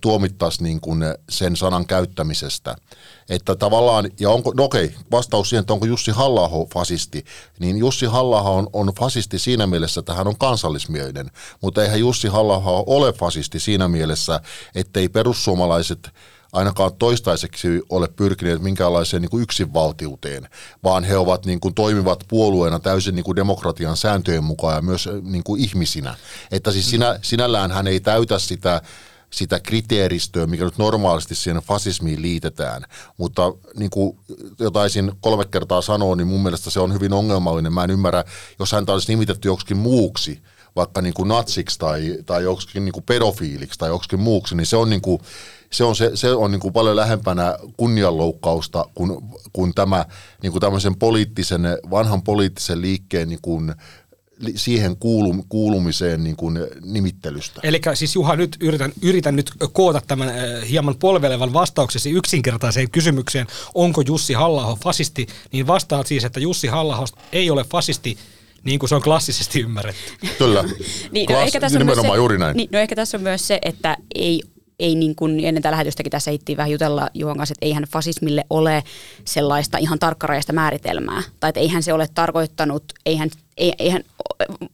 [0.00, 2.76] tuomittaisi niin kuin sen sanan käyttämisestä.
[3.28, 7.24] Että tavallaan, ja onko, no okei, vastaus siihen, että onko Jussi halla fasisti,
[7.58, 12.28] niin Jussi halla on, on fasisti siinä mielessä, että hän on kansallismielinen, mutta eihän Jussi
[12.28, 14.40] halla ole fasisti siinä mielessä,
[14.74, 16.10] ettei perussuomalaiset
[16.52, 20.48] ainakaan toistaiseksi ole pyrkineet minkäänlaiseen niin kuin yksinvaltiuteen,
[20.84, 25.08] vaan he ovat niin kuin, toimivat puolueena täysin niin kuin demokratian sääntöjen mukaan ja myös
[25.22, 26.14] niin kuin ihmisinä.
[26.50, 28.82] Että siis sinä, sinällään hän ei täytä sitä
[29.30, 32.82] sitä kriteeristöä, mikä nyt normaalisti siihen fasismiin liitetään.
[33.16, 33.42] Mutta
[33.76, 34.18] niin kuin
[34.58, 37.72] jo taisin kolme kertaa sanoa, niin mun mielestä se on hyvin ongelmallinen.
[37.72, 38.24] Mä en ymmärrä,
[38.58, 40.42] jos häntä olisi nimitetty joksikin muuksi,
[40.76, 44.76] vaikka niin kuin natsiksi tai, tai joksikin niin kuin pedofiiliksi tai joksikin muuksi, niin se
[44.76, 45.20] on, niin kuin,
[45.72, 49.16] se on, se, se on niin kuin paljon lähempänä kunnianloukkausta kuin,
[49.52, 50.04] kuin tämä
[50.42, 53.74] niin kuin tämmöisen poliittisen, vanhan poliittisen liikkeen niin kuin,
[54.56, 57.60] siihen kuulum, kuulumiseen niin kuin nimittelystä.
[57.64, 60.34] Eli siis Juha, nyt yritän, yritän nyt koota tämän äh,
[60.70, 67.04] hieman polvelevan vastauksesi yksinkertaiseen kysymykseen, onko Jussi halla fasisti, niin vastaat siis, että Jussi halla
[67.32, 68.18] ei ole fasisti,
[68.64, 70.12] niin kuin se on klassisesti ymmärretty.
[70.38, 70.64] Kyllä.
[71.10, 72.56] Niin, no Klass- ehkä tässä on myös nimenomaan se, juuri näin.
[72.56, 74.42] Niin, no ehkä tässä on myös se, että ei
[74.78, 78.44] ei niin kuin ennen tätä lähetystäkin tässä hittiin vähän jutella Juhan kanssa, että eihän fasismille
[78.50, 78.82] ole
[79.24, 81.22] sellaista ihan tarkkarajaista määritelmää.
[81.40, 84.02] Tai että eihän se ole tarkoittanut, eihän, ei- eihän,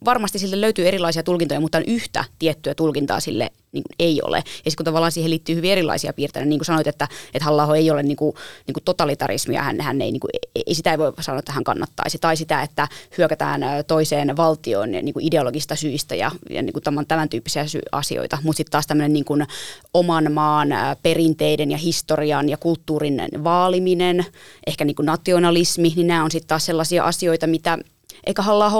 [0.04, 4.36] varmasti sille löytyy erilaisia tulkintoja, mutta on yhtä tiettyä tulkintaa sille niin ei ole.
[4.36, 7.76] Ja sitten kun tavallaan siihen liittyy hyvin erilaisia piirteitä, niin kuin sanoit, että, että halla
[7.76, 8.34] ei ole niin kuin,
[8.66, 10.30] niin kuin totalitarismia, hän, hän ei, niin kuin,
[10.66, 12.18] ei, sitä ei voi sanoa, että hän kannattaisi.
[12.18, 17.06] Tai sitä, että hyökätään toiseen valtioon niin kuin ideologista syistä ja, ja niin kuin tämän,
[17.06, 18.38] tämän tyyppisiä sy- asioita.
[18.42, 19.46] Mutta sitten taas tämmöinen niin
[19.94, 20.68] oman maan
[21.02, 24.26] perinteiden ja historian ja kulttuurin vaaliminen,
[24.66, 27.78] ehkä niin kuin nationalismi, niin nämä on sitten taas sellaisia asioita, mitä
[28.26, 28.70] eikä halla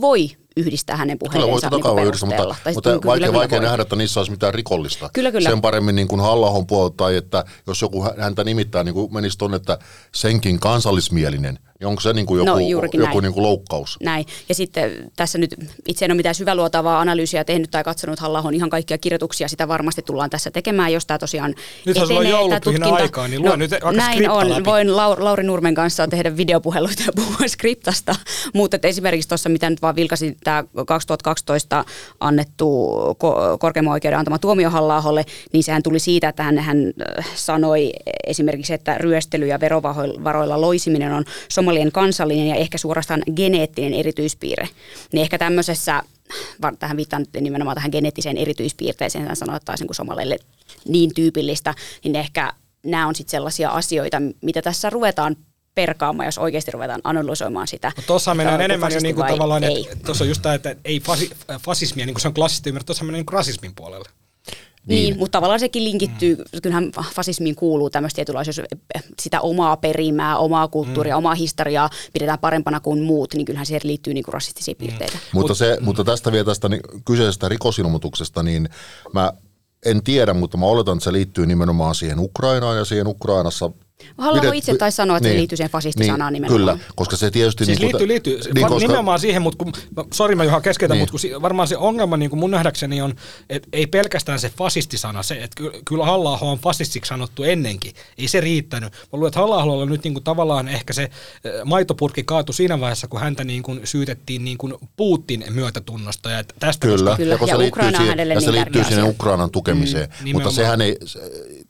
[0.00, 2.54] voi yhdistää hänen Kyllä voi niin yhdistää, mutta.
[2.64, 3.68] Tai mutta sitten vaikea, kyllä vaikea voi.
[3.68, 5.10] nähdä, että niissä olisi mitään rikollista.
[5.12, 5.50] Kyllä, kyllä.
[5.50, 9.14] Sen paremmin niin kuin halla puolelta, tai että jos joku hä- häntä nimittää, niin kuin
[9.14, 9.78] menisi tuonne, että
[10.14, 13.22] senkin kansallismielinen, niin onko se niin kuin joku, No, joku näin.
[13.22, 13.96] niin kuin loukkaus?
[14.02, 14.26] Näin.
[14.48, 15.54] Ja sitten tässä nyt
[15.88, 19.48] itse en ole mitään syväluotavaa analyysiä tehnyt tai katsonut halla ihan kaikkia kirjoituksia.
[19.48, 21.54] Sitä varmasti tullaan tässä tekemään, jos tämä tosiaan
[21.86, 23.02] Nythän sulla on etenee, tämä joulupyhinä tutkinta.
[23.02, 24.50] aikaa, niin lue nyt vaikka Näin on.
[24.50, 24.64] läpi.
[24.64, 28.14] Voin Lau- Lauri Nurmen kanssa tehdä videopuheluita ja puhua skriptasta.
[28.54, 31.84] Mutta että esimerkiksi tuossa, mitä nyt vaan vilkasin, tämä 2012
[32.20, 34.94] annettu ko- korkeimman oikeuden antama tuomio halla
[35.52, 37.92] niin sehän tuli siitä, että hän, hän äh, sanoi
[38.26, 41.24] esimerkiksi, että ryöstely ja verovaroilla loisiminen on
[41.64, 44.68] somalien kansallinen ja ehkä suorastaan geneettinen erityispiirre.
[45.12, 46.02] Niin ehkä tämmöisessä,
[46.78, 50.38] tähän viittaan nyt nimenomaan tähän geneettiseen erityispiirteeseen, hän sanoi, että taas niin kuin somaleille
[50.88, 51.74] niin tyypillistä,
[52.04, 52.52] niin ehkä
[52.86, 55.36] nämä on sitten sellaisia asioita, mitä tässä ruvetaan
[55.74, 57.92] perkaamaan, jos oikeasti ruvetaan analysoimaan sitä.
[57.96, 60.76] No tuossa mennään enemmän jo niin kuin vai tavallaan, että tuossa on just tämä, että
[60.84, 64.08] ei fasi, fasismia, niin kuin se on klassisesti ymmärretty, tuossa mennään niin rasismin puolelle.
[64.86, 65.10] Niin, Niin.
[65.10, 66.60] niin mutta tavallaan sekin linkittyy, mm.
[66.62, 68.60] kyllähän fasismiin kuuluu tämmöistä tietynlaista, jos
[69.22, 71.18] sitä omaa perimää, omaa kulttuuria, mm.
[71.18, 75.18] omaa historiaa pidetään parempana kuin muut, niin kyllähän siihen liittyy niinku rasistisia piirteitä.
[75.32, 78.68] Mutta, se, mutta tästä vielä tästä niin, kyseisestä rikosilmoituksesta, niin
[79.12, 79.32] mä
[79.86, 83.70] en tiedä, mutta mä oletan, että se liittyy nimenomaan siihen Ukrainaan ja siihen Ukrainassa
[84.18, 86.60] halla pidet- itse taisi sanoa, että se liittyy siihen fasistisanaan nimenomaan.
[86.60, 87.64] Kyllä, koska se tietysti...
[87.64, 88.38] Siis niin liittyy, liittyy.
[88.38, 90.98] Niin, Niin, koska, Nimenomaan siihen, mutta kun, no, sori mä Juha keskeytän, Niin.
[90.98, 91.02] niin.
[91.02, 93.14] mutta kun si, varmaan se ongelma niin kuin mun nähdäkseni on,
[93.50, 98.28] että ei pelkästään se fasistisana, se, että ky, kyllä halla on fasistiksi sanottu ennenkin, ei
[98.28, 98.92] se riittänyt.
[98.92, 101.10] Mä luulen, että halla on nyt niin kuin tavallaan ehkä se eh,
[101.64, 106.54] maitopurkki kaatui siinä vaiheessa, kun häntä niin kuin syytettiin niin kuin Putin myötätunnosta ja että
[106.58, 109.02] tästä Kyllä, Kyllä, kun ja se liittyy, siihen, ja se niin liittyy sinne.
[109.02, 110.08] Ukrainan tukemiseen.
[110.24, 111.20] Mm, mutta sehän ei, se-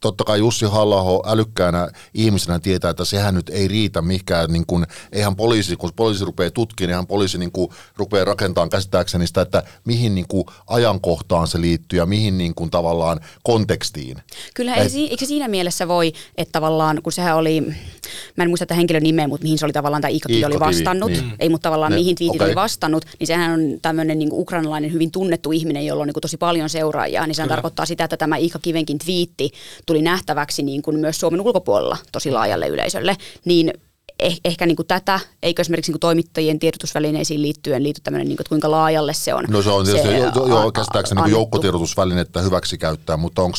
[0.05, 4.87] totta kai Jussi halla älykkäänä ihmisenä tietää, että sehän nyt ei riitä mihinkään, niin kuin,
[5.13, 9.41] eihän poliisi, kun poliisi rupeaa tutkimaan, niin eihän poliisi niin kuin, rupeaa rakentamaan käsittääkseni sitä,
[9.41, 14.17] että mihin niin kuin, ajankohtaan se liittyy ja mihin niin kuin, tavallaan kontekstiin.
[14.55, 17.61] Kyllä, ei, si- eikö siinä mielessä voi, että tavallaan, kun sehän oli,
[18.37, 21.11] mä en muista tätä henkilön nimeä, mutta mihin se oli tavallaan, tai Iikka oli vastannut,
[21.11, 21.33] niin.
[21.41, 22.47] ei, mutta tavallaan Ne- mihin twiitit okei.
[22.49, 26.23] oli vastannut, niin sehän on tämmöinen niin ukrainalainen hyvin tunnettu ihminen, jolla on niin kuin
[26.23, 29.51] tosi paljon seuraajia, niin sehän tarkoittaa sitä, että tämä Iikka Kivenkin twiitti
[29.95, 33.73] tuli nähtäväksi niin kuin myös Suomen ulkopuolella tosi laajalle yleisölle, niin
[34.19, 38.37] eh, ehkä niin kuin tätä, eikö esimerkiksi niin kuin toimittajien tiedotusvälineisiin liittyen liity tämmöinen, niin
[38.37, 39.45] kuin, kuinka laajalle se on.
[39.49, 43.59] No se on tietysti jo, jo, jo, käsittääkseni niin joukkotiedotusvälinettä hyväksi käyttää, mutta onko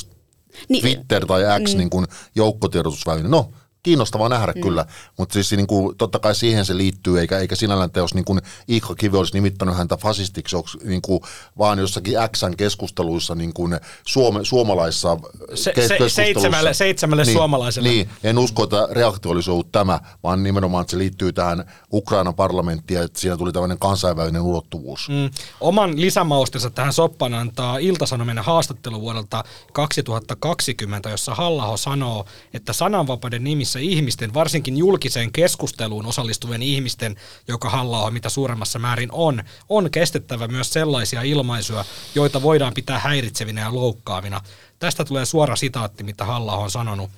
[0.69, 3.29] Niin- Twitter tai X niin, niin kuin joukkotiedotusväline?
[3.29, 3.49] No,
[3.85, 4.61] kiinnostavaa nähdä mm.
[4.61, 4.85] kyllä,
[5.17, 8.41] mutta siis niin kuin, totta kai siihen se liittyy, eikä, eikä sinällään teos niin kuin
[8.69, 11.21] Iikka Kivi olisi nimittänyt häntä fasistiksi, niin kuin,
[11.57, 15.17] vaan jossakin Xn keskusteluissa niin kuin Suome, suomalaisissa
[15.53, 17.89] se, se, seitsemälle, seitsemälle niin, suomalaiselle.
[17.89, 22.35] Niin, en usko, että reaktio olisi ollut tämä, vaan nimenomaan, että se liittyy tähän Ukrainan
[22.35, 25.09] parlamenttiin, että siinä tuli tämmöinen kansainvälinen ulottuvuus.
[25.09, 25.29] Mm.
[25.59, 29.43] Oman lisämaustensa tähän soppaan antaa Ilta-Sanomien haastattelu vuodelta
[29.73, 37.15] 2020, jossa Hallaho sanoo, että sananvapauden nimissä ihmisten, varsinkin julkiseen keskusteluun osallistuvien ihmisten,
[37.47, 41.85] joka halla mitä suuremmassa määrin on, on kestettävä myös sellaisia ilmaisuja,
[42.15, 44.41] joita voidaan pitää häiritsevinä ja loukkaavina.
[44.79, 47.09] Tästä tulee suora sitaatti, mitä halla on sanonut.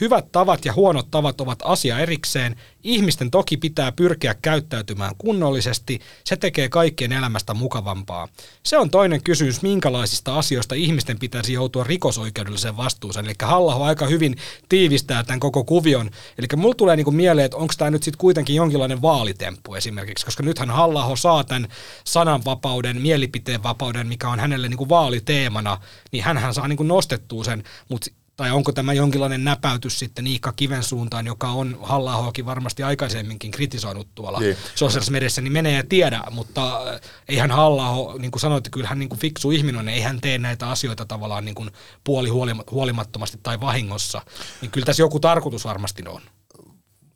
[0.00, 2.56] Hyvät tavat ja huonot tavat ovat asia erikseen.
[2.82, 6.00] Ihmisten toki pitää pyrkiä käyttäytymään kunnollisesti.
[6.24, 8.28] Se tekee kaikkien elämästä mukavampaa.
[8.62, 13.26] Se on toinen kysymys, minkälaisista asioista ihmisten pitäisi joutua rikosoikeudelliseen vastuuseen.
[13.26, 14.36] Eli halla aika hyvin
[14.68, 16.10] tiivistää tämän koko kuvion.
[16.38, 20.42] Eli mulla tulee niinku mieleen, että onko tämä nyt sitten kuitenkin jonkinlainen vaalitemppu esimerkiksi, koska
[20.42, 21.68] nythän halla saa tämän
[22.04, 25.80] sananvapauden, mielipiteenvapauden, mikä on hänelle niinku vaaliteemana,
[26.12, 30.82] niin hän saa niinku nostettua sen, mutta tai onko tämä jonkinlainen näpäytys sitten Iikka Kiven
[30.82, 34.56] suuntaan, joka on halla varmasti aikaisemminkin kritisoinut tuolla niin.
[34.74, 38.98] sosiaalisessa mediassa, niin menee ja tiedä, mutta äh, eihän halla niin kuin sanoitte, kyllä hän
[38.98, 41.70] niin kuin fiksu ihminen ei hän tee näitä asioita tavallaan niin kuin
[42.04, 42.28] puoli
[42.70, 44.22] huolimattomasti tai vahingossa,
[44.60, 46.22] niin kyllä tässä joku tarkoitus varmasti on.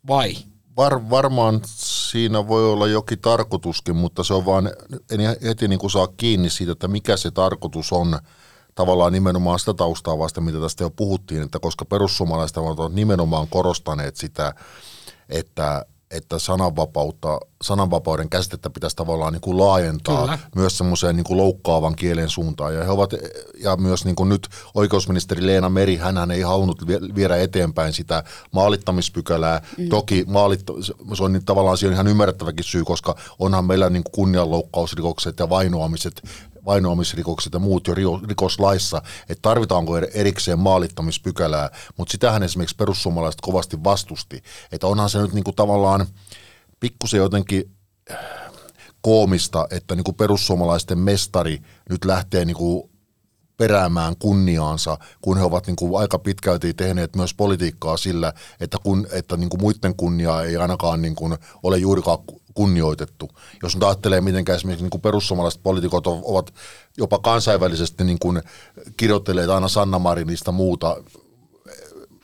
[0.09, 0.37] Vai?
[0.77, 4.73] Var, varmaan siinä voi olla jokin tarkoituskin, mutta se on vaan,
[5.11, 8.19] en heti niin kuin saa kiinni siitä, että mikä se tarkoitus on,
[8.75, 14.17] tavallaan nimenomaan sitä taustaa vasta, mitä tästä jo puhuttiin, että koska perussuomalaiset ovat nimenomaan korostaneet
[14.17, 14.55] sitä,
[15.29, 20.39] että, että sananvapautta, sananvapauden käsitettä pitäisi tavallaan niin kuin laajentaa Kyllä.
[20.55, 22.75] myös semmoiseen niin kuin loukkaavan kielen suuntaan.
[22.75, 23.11] Ja, he ovat,
[23.63, 29.63] ja myös niin kuin nyt oikeusministeri Leena Meri, hän ei halunnut viedä eteenpäin sitä maalittamispykälää.
[29.79, 29.89] Mm.
[29.89, 30.65] Toki maalit,
[31.15, 35.49] se on niin, tavallaan siihen ihan ymmärrettäväkin syy, koska onhan meillä niin kuin kunnianloukkausrikokset ja
[35.49, 36.23] vainoamiset
[36.65, 37.95] vainoamisrikokset ja muut jo
[38.29, 44.43] rikoslaissa, että tarvitaanko erikseen maalittamispykälää, mutta sitähän esimerkiksi perussuomalaiset kovasti vastusti,
[44.73, 46.07] että onhan se nyt niinku tavallaan
[46.81, 47.71] pikkusen jotenkin
[49.03, 51.59] koomista, että niinku perussuomalaisten mestari
[51.91, 52.91] nyt lähtee niinku
[53.57, 59.07] peräämään kunniaansa, kun he ovat niin kuin aika pitkälti tehneet myös politiikkaa sillä, että, kun,
[59.13, 62.19] että niin kuin muiden kunniaa ei ainakaan niin kuin ole juurikaan
[62.55, 63.29] kunnioitettu.
[63.63, 66.55] Jos nyt ajattelee, miten esimerkiksi niin kuin perussuomalaiset poliitikot ovat
[66.99, 68.43] jopa kansainvälisesti niin kuin
[68.97, 70.97] kirjoitteleet aina Sanna Marinista muuta,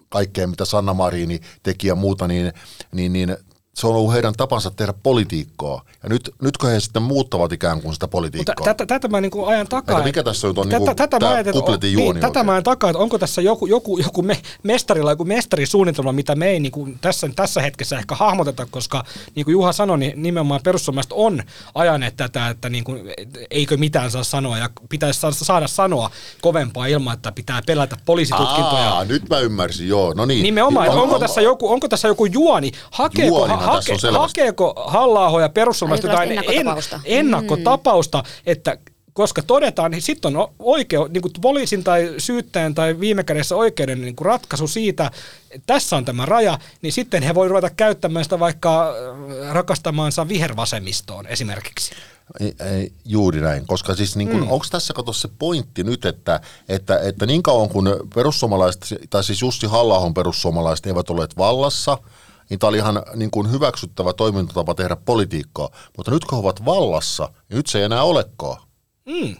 [0.08, 2.52] kaikkea mitä Sanna Marini teki ja muuta, niin,
[2.92, 3.36] niin, niin
[3.76, 5.82] se on ollut heidän tapansa tehdä politiikkaa.
[6.02, 8.54] Ja nyt, nytkö he sitten muuttavat ikään kuin sitä politiikkaa?
[8.58, 9.98] Mutta tätä, tätä mä niin ajan takaa.
[9.98, 12.64] Että mikä tässä nyt on tätä, niin tätä tämä kupletin juoni niin, Tätä mä ajan
[12.64, 16.72] takaa, että onko tässä joku, joku, joku me, mestarilla joku mestarisuunnitelma, mitä me ei niin
[16.72, 21.42] kuin tässä, tässä hetkessä ehkä hahmoteta, koska niin kuin Juha sanoi, niin nimenomaan perussuomalaiset on
[21.74, 23.02] ajaneet tätä, että niin kuin,
[23.50, 26.10] eikö mitään saa sanoa ja pitäisi saada sanoa
[26.40, 28.90] kovempaa ilman, että pitää pelätä poliisitutkintoja.
[28.90, 30.12] Aa, nyt mä ymmärsin, joo.
[30.14, 30.42] No niin.
[30.42, 32.72] Nimenomaan, on, onko, on, tässä joku, onko tässä joku juoni?
[32.90, 38.42] Hakeeko, juoni, hake, hakeeko halla ja perussuomalaiset jotain ennakkotapausta, en, ennakkotapausta mm.
[38.46, 38.78] että
[39.16, 44.00] koska todetaan, niin sitten on oikeu, niin kuin poliisin tai syyttäjän tai viime kädessä oikeuden
[44.00, 45.10] niin kuin ratkaisu siitä,
[45.50, 50.28] että tässä on tämä raja, niin sitten he voivat ruveta käyttämään sitä vaikka äh, rakastamaansa
[50.28, 51.94] vihervasemmistoon esimerkiksi.
[52.40, 54.50] Ei, ei, juuri näin, koska siis niin kun, mm.
[54.50, 59.42] onko tässä kato se pointti nyt, että, että, että niin kauan kun perussuomalaiset, tai siis
[59.42, 61.98] Jussi halla perussuomalaiset eivät olleet vallassa–
[62.50, 65.70] niin tämä oli ihan niin kuin hyväksyttävä toimintatapa tehdä politiikkaa.
[65.96, 68.62] Mutta nyt kun he ovat vallassa, niin nyt se ei enää olekaan.
[69.06, 69.36] Mm.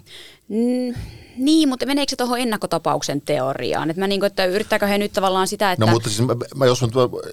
[0.49, 0.95] Mm,
[1.39, 3.91] niin, mutta meneekö se tuohon ennakkotapauksen teoriaan?
[3.91, 5.87] Että, mä niin kuin, että yrittääkö he nyt tavallaan sitä, että...
[5.87, 6.81] No mutta siis mä, mä jos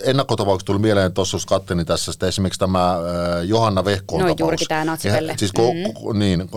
[0.04, 3.00] ennakkotapaukset tuli mieleen tuossa, jos katselin tässä sitä esimerkiksi tämä äh,
[3.44, 4.39] Johanna Vehkoon no, tapaus.
[4.39, 5.36] juurikin tämä natsipelle.
[5.38, 6.20] Siis ko, mm-hmm.
[6.20, 6.50] niin,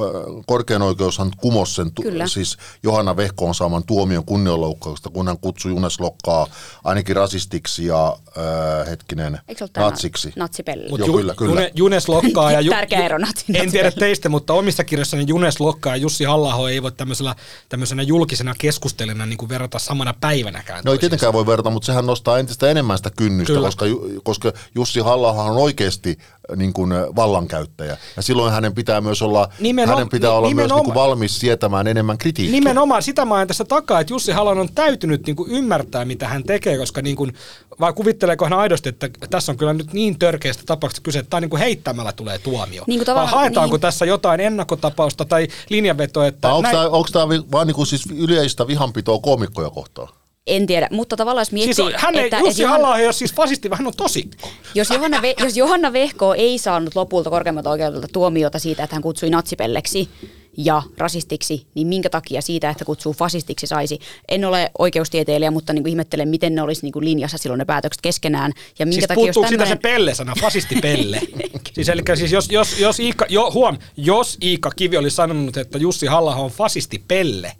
[0.47, 6.01] korkein oikeushan kumosi sen, tu, siis Johanna Vehkoon saaman tuomion kunnianloukkauksesta, kun hän kutsui Junes
[6.01, 6.47] Lokkaa
[6.85, 9.39] ainakin rasistiksi ja äh, hetkinen,
[9.77, 10.33] natsiksi.
[10.37, 10.87] Natsipelle.
[10.99, 11.71] Joo, ju, kyllä, kyllä.
[11.75, 12.61] Junes Lokkaa ja...
[12.61, 16.71] Ju, Tärkeä ero natsi, En tiedä teistä, mutta omissa kirjoissani Junes Lokkaa ja Jussi halla
[16.71, 17.36] ei voi tämmöisellä
[17.69, 20.83] tämmöisenä julkisena keskustelijana niin kuin verrata samana päivänäkään.
[20.85, 23.87] No ei tietenkään voi verrata, mutta sehän nostaa entistä enemmän sitä kynnystä, koska,
[24.23, 26.19] koska Jussi halla on oikeasti
[26.57, 27.97] niin kuin vallankäyttäjä.
[28.17, 31.87] Ja silloin hänen pitää myös olla, Nimeno, hänen pitää olla myös niin kuin valmis sietämään
[31.87, 32.61] enemmän kritiikkiä.
[32.61, 36.29] Nimenomaan sitä mä ajan tässä takaa, että Jussi Hallan on täytynyt niin kuin ymmärtää, mitä
[36.29, 37.35] hän tekee, koska niin kuin,
[37.81, 41.41] vai kuvitteleeko hän aidosti, että tässä on kyllä nyt niin törkeästä tapauksesta kyse, että tämä
[41.41, 42.85] niin kuin heittämällä tulee tuomio.
[42.87, 43.81] Niin kuin vai haetaanko niin.
[43.81, 46.53] tässä jotain ennakkotapausta tai linjanvetoa, että...
[46.53, 50.09] Onko, tämä, tämä vaan niin kuin siis yleistä vihanpitoa koomikkoja kohtaan?
[50.47, 53.13] En tiedä, mutta tavallaan jos miettii, Siis hän ei, että, Jussi että halla ei ole
[53.13, 54.49] siis fasisti, vaan hän on tosikko.
[54.75, 59.03] jos Johanna, Ve- jos Johanna Vehko ei saanut lopulta korkeammalta oikeudelta tuomiota siitä, että hän
[59.03, 60.09] kutsui natsipelleksi
[60.57, 63.99] ja rasistiksi, niin minkä takia siitä, että kutsuu fasistiksi saisi?
[64.29, 67.65] En ole oikeustieteilijä, mutta niin kuin ihmettelen, miten ne olisi niin kuin linjassa silloin ne
[67.65, 68.53] päätökset keskenään.
[68.79, 71.21] Ja minkä Siis takia, jos puuttuuko siitä se pelle-sana, fasisti-pelle?
[71.75, 75.79] siis, eli siis jos, jos, jos, Iikka, jo, huom, jos Iikka Kivi oli sanonut, että
[75.79, 77.53] Jussi halla on fasisti-pelle,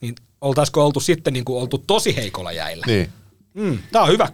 [0.00, 2.84] niin oltaisiko oltu sitten niin kuin oltu tosi heikolla jäillä?
[2.86, 3.08] Niin.
[3.54, 4.28] Mm, Tämä on hyvä.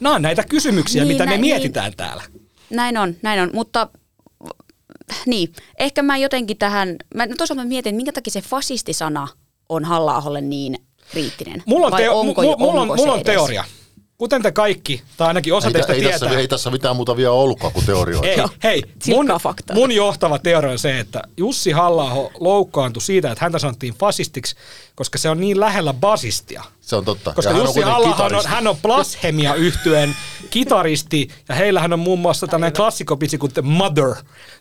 [0.00, 2.22] Nämä on näitä kysymyksiä, Niin, mitä me näin- mietitään täällä.
[2.70, 3.88] Näin on, näin on, mutta
[5.26, 9.28] niin, ehkä mä jotenkin tähän, mä toisaalta mä mietin, että minkä takia se fasistisana
[9.68, 10.78] on halla niin
[11.10, 11.62] kriittinen.
[11.66, 13.64] Mulla on, teo, onko, mu, mulla on, mulla on teoria.
[14.18, 16.18] Kuten te kaikki, tai ainakin osa Ei, teistä ei, tietää.
[16.18, 18.28] tässä, ei tässä mitään muuta vielä ollutkaan kuin teorioita.
[18.28, 18.82] Ei, hei,
[19.14, 19.26] mun,
[19.74, 24.56] mun johtava teoria on se, että Jussi halla loukkaantui siitä, että häntä sanottiin fasistiksi,
[24.94, 26.62] koska se on niin lähellä basistia.
[26.80, 27.32] Se on totta.
[27.32, 28.48] Koska Ja hän on Jussi halla on, kitaristi.
[28.48, 30.16] hän on Blasphemia yhtyen
[30.50, 34.55] kitaristi, ja heillähän on muun muassa tämmöinen klassikopitsi kuin The Mother-tyyppinen.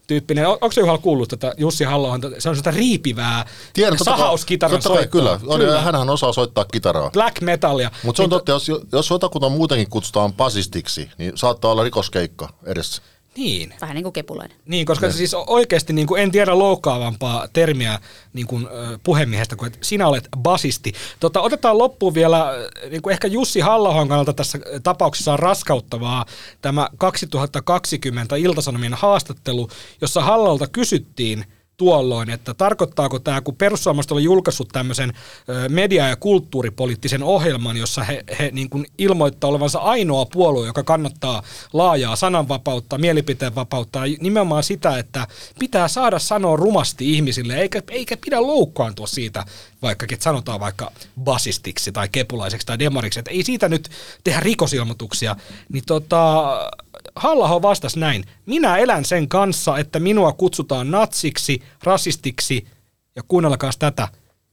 [0.48, 4.98] On, onko se Juhalla kuullut tätä Jussi halla se on sitä riipivää Tiedän, sahauskitaran totta
[4.98, 5.08] kai.
[5.08, 5.82] Kyllä, on, kyllä.
[5.82, 7.10] hänhän osaa soittaa kitaraa.
[7.12, 7.92] Black metallia.
[8.04, 12.50] Mutta se on Niin totta, jos, jos jotakuta muutenkin kutsutaan basistiksi, niin saattaa olla rikoskeikka
[12.66, 13.02] edessä.
[13.38, 13.74] Niin.
[13.82, 14.58] Vähän niin kuin kepulainen.
[14.66, 18.00] Niin, koska siis oikeasti niin kuin en tiedä loukkaavampaa termiä
[18.34, 18.68] niin kuin,
[19.04, 20.94] puhemiehestä kuin, että sinä olet basisti.
[21.20, 22.54] Tota, otetaan loppuun vielä,
[22.90, 26.26] niin kuin ehkä Jussi halla kannalta tässä tapauksessa on raskauttavaa
[26.62, 29.70] tämä 2020 Iltasanomien haastattelu,
[30.02, 31.46] jossa Hallalta kysyttiin
[31.78, 35.14] tuolloin, että tarkoittaako tämä, kun perussuomalaiset oli julkaissut tämmöisen
[35.70, 41.44] media- ja kulttuuripoliittisen ohjelman, jossa he, he niin kuin ilmoittaa olevansa ainoa puolue, joka kannattaa
[41.74, 45.28] laajaa sananvapautta, mielipiteenvapautta ja nimenomaan sitä, että
[45.60, 49.46] pitää saada sanoa rumasti ihmisille, eikä, eikä pidä loukkaantua siitä,
[49.82, 50.92] vaikkakin että sanotaan vaikka
[51.24, 53.90] basistiksi tai kepulaiseksi tai demariksi, että ei siitä nyt
[54.24, 55.36] tehdä rikosilmoituksia,
[55.74, 56.44] niin tota,
[57.16, 58.24] halla vastasi näin.
[58.46, 62.68] Minä elän sen kanssa, että minua kutsutaan natsiksi, rasistiksi
[63.16, 64.08] ja kuunnelkaa tätä,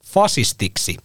[0.05, 0.97] fasistiksi.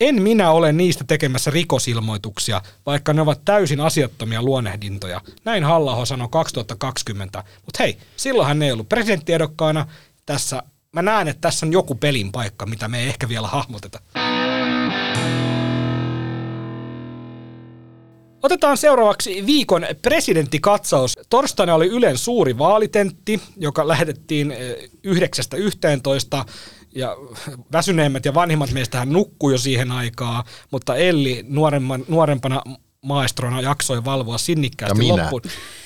[0.00, 5.20] En minä ole niistä tekemässä rikosilmoituksia, vaikka ne ovat täysin asiattomia luonnehdintoja.
[5.44, 7.44] Näin halla sanoi 2020.
[7.64, 9.86] Mutta hei, silloin hän ei ollut presidenttiehdokkaana.
[10.26, 10.62] Tässä,
[10.92, 14.00] mä näen, että tässä on joku pelin paikka, mitä me ei ehkä vielä hahmoteta.
[18.46, 21.14] Otetaan seuraavaksi viikon presidenttikatsaus.
[21.30, 26.44] Torstaina oli Ylen suuri vaalitentti, joka lähetettiin eh, 9.11.
[26.94, 27.16] Ja
[27.72, 32.62] väsyneemmät ja vanhimmat meistähän nukkui jo siihen aikaan, mutta Elli nuoremman, nuorempana
[33.02, 35.22] maestrona jaksoi valvoa sinnikkäästi Ja minä.
[35.22, 35.42] loppuun.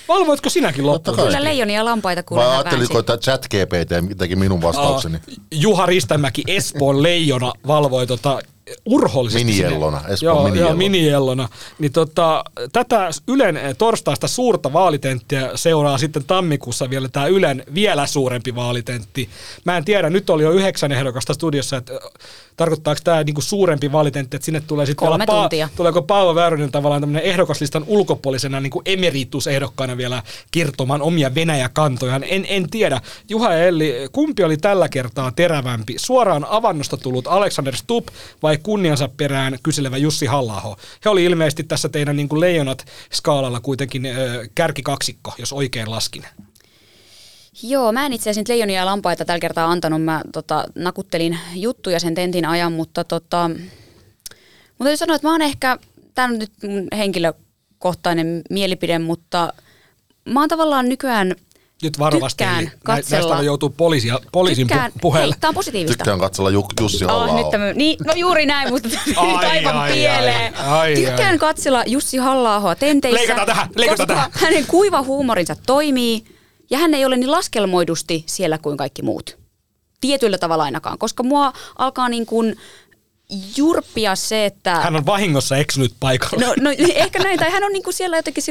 [0.08, 1.16] Valvoitko sinäkin loppuun?
[1.16, 2.98] Kyllä leijonia ja lampaita kuulee Vai väänsi.
[2.98, 5.18] että chat GPT teki minun vastaukseni?
[5.54, 8.38] Juha Ristämäki Espoon leijona valvoi tota
[8.84, 9.44] urhoollisesti.
[9.44, 10.00] Miniellona.
[10.08, 10.70] Espoon joo, miniellona.
[10.70, 11.48] Joo, miniellona.
[11.78, 18.06] Niin tota, tätä Ylen eh, torstaista suurta vaalitenttiä seuraa sitten tammikuussa vielä tämä Ylen vielä
[18.06, 19.28] suurempi vaalitentti.
[19.64, 21.98] Mä en tiedä, nyt oli jo yhdeksän ehdokasta studiossa, että ö,
[22.56, 25.68] tarkoittaako tämä niinku suurempi vaalitentti, että sinne tulee sitten vielä tuntia.
[25.76, 32.24] tuleeko Paavo Väyrynen tavallaan tämmöinen ehdokaslistan ulkopuolisena niin kuin emeritusehdokkaana vielä kertomaan omia Venäjä-kantojaan.
[32.28, 33.00] En, en tiedä.
[33.28, 35.94] Juha ja Elli, kumpi oli tällä kertaa terävämpi?
[35.96, 38.08] Suoraan avannosta tullut Alexander Stubb
[38.42, 43.60] vai kunniansa perään kyselevä Jussi halla He oli ilmeisesti tässä teidän niin kuin leijonat skaalalla
[43.60, 46.24] kuitenkin ö, kärkikaksikko, jos oikein laskin.
[47.62, 50.02] Joo, mä en itse asiassa leijonia ja lampaita tällä kertaa antanut.
[50.02, 55.42] Mä tota, nakuttelin juttuja sen tentin ajan, mutta tota, mun täytyy sanoa, että mä oon
[55.42, 55.78] ehkä,
[56.14, 59.52] tämä on nyt mun henkilökohtainen mielipide, mutta
[60.24, 61.34] mä oon tavallaan nykyään
[61.82, 63.28] Nyt varovasti, Tykkään katsella.
[63.28, 65.34] Näistä joutuu poliisia, poliisin tykkään, pu- puheelle.
[65.34, 65.96] hei, tää on positiivista.
[65.96, 69.76] Tykkään katsella Ju- Jussi Ah, halla nyt tämmö, niin, no juuri näin, mutta Ai, aivan
[69.76, 70.56] ai, pieleen.
[70.56, 71.38] ai, ai, Tykkään ai.
[71.38, 74.30] katsella Jussi halla tenteissä, Leikataan tähän, leikataan tähän.
[74.32, 76.24] hänen kuiva huumorinsa toimii
[76.70, 79.38] ja hän ei ole niin laskelmoidusti siellä kuin kaikki muut.
[80.00, 82.56] Tietyllä tavalla ainakaan, koska mua alkaa niin kuin
[83.56, 84.74] jurppia se, että...
[84.74, 86.46] Hän on vahingossa eksynyt paikalle.
[86.46, 88.44] No, no ehkä näin, tai hän on niinku siellä jotenkin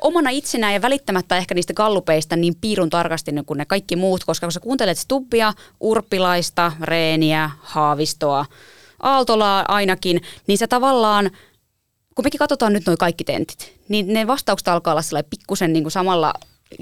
[0.00, 4.24] omana itsenään ja välittämättä ehkä niistä gallupeista niin piirun tarkasti niin kuin ne kaikki muut,
[4.24, 8.46] koska kun sä kuuntelet Stubbia, Urpilaista, Reeniä, Haavistoa,
[9.02, 11.30] Aaltolaa ainakin, niin sä tavallaan,
[12.14, 15.92] kun mekin katsotaan nyt noin kaikki tentit, niin ne vastaukset alkaa olla pikkusen niin kuin
[15.92, 16.34] samalla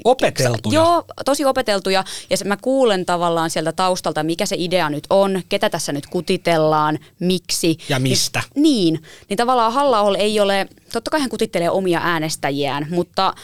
[0.05, 0.75] Opeteltuja.
[0.75, 2.05] Joo, tosi opeteltuja.
[2.31, 6.07] Ja se, mä kuulen tavallaan sieltä taustalta, mikä se idea nyt on, ketä tässä nyt
[6.07, 7.79] kutitellaan, miksi.
[7.89, 8.43] Ja mistä.
[8.55, 13.35] Niin, niin, niin tavallaan halla ei ole, totta kai hän kutittelee omia äänestäjiään, mutta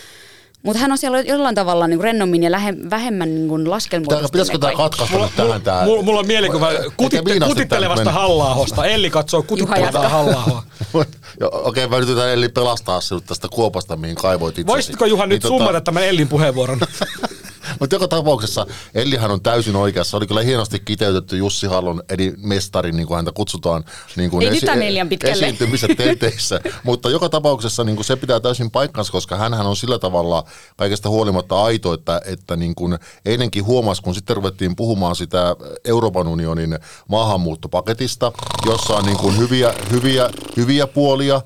[0.66, 4.32] Mutta hän on siellä jollain tavalla niin kuin rennommin ja lähe, vähemmän niin kuin laskelmoidusti.
[4.32, 5.62] Pitäisikö tämä katkaista nyt tähän?
[5.62, 5.84] Tää?
[5.84, 10.62] Mulla, mulla on mielikuva kutitte, kutittelevasta halla Elli katsoo kutittelevaa halla
[11.52, 14.66] Okei, mä yritän Elli pelastaa sinut tästä kuopasta, mihin kaivoit itsesi.
[14.66, 15.80] Voisitko Juha nyt niin, tota- summata tota...
[15.80, 16.80] tämän Ellin puheenvuoron?
[17.80, 20.16] Mutta joka tapauksessa Ellihan on täysin oikeassa.
[20.16, 23.84] Oli kyllä hienosti kiteytetty Jussi Hallon, eli mestari, niin kuin häntä kutsutaan.
[24.16, 25.32] Niin kuin Ei esi- liian pitkälle.
[25.32, 26.60] Esiintymissä teissä.
[26.84, 30.44] Mutta joka tapauksessa niin kuin se pitää täysin paikkansa, koska hän on sillä tavalla
[30.76, 36.28] kaikesta huolimatta aito, että, että niin kuin eilenkin huomasi, kun sitten ruvettiin puhumaan sitä Euroopan
[36.28, 38.32] unionin maahanmuuttopaketista,
[38.66, 41.40] jossa on niin kuin hyviä, hyviä, hyviä puolia,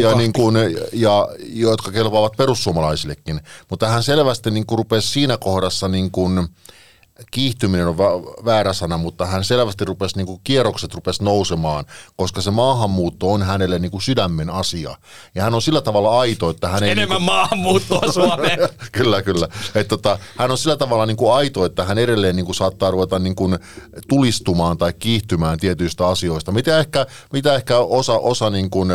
[0.00, 0.56] ja, niin kuin,
[0.92, 3.40] ja, jotka kelpaavat perussuomalaisillekin.
[3.70, 6.48] Mutta hän selvästi niin kuin rupesi siinä kohdassa kohdassa niin kuin,
[7.30, 7.96] kiihtyminen on
[8.44, 11.84] väärä sana, mutta hän selvästi rupesi, niin kuin kierrokset rupesi nousemaan,
[12.16, 14.96] koska se maahanmuutto on hänelle niin kuin sydämen asia.
[15.34, 16.90] Ja hän on sillä tavalla aito, että hän ei...
[16.90, 18.58] Enemmän niin kuin, maahanmuuttoa Suomeen.
[18.98, 19.48] kyllä, kyllä.
[19.74, 22.90] Et, tota, hän on sillä tavalla niin kuin aito, että hän edelleen niin kuin saattaa
[22.90, 23.58] ruveta niin kuin
[24.08, 28.88] tulistumaan tai kiihtymään tietyistä asioista, mitä ehkä, mitä ehkä osa, osa niin kuin,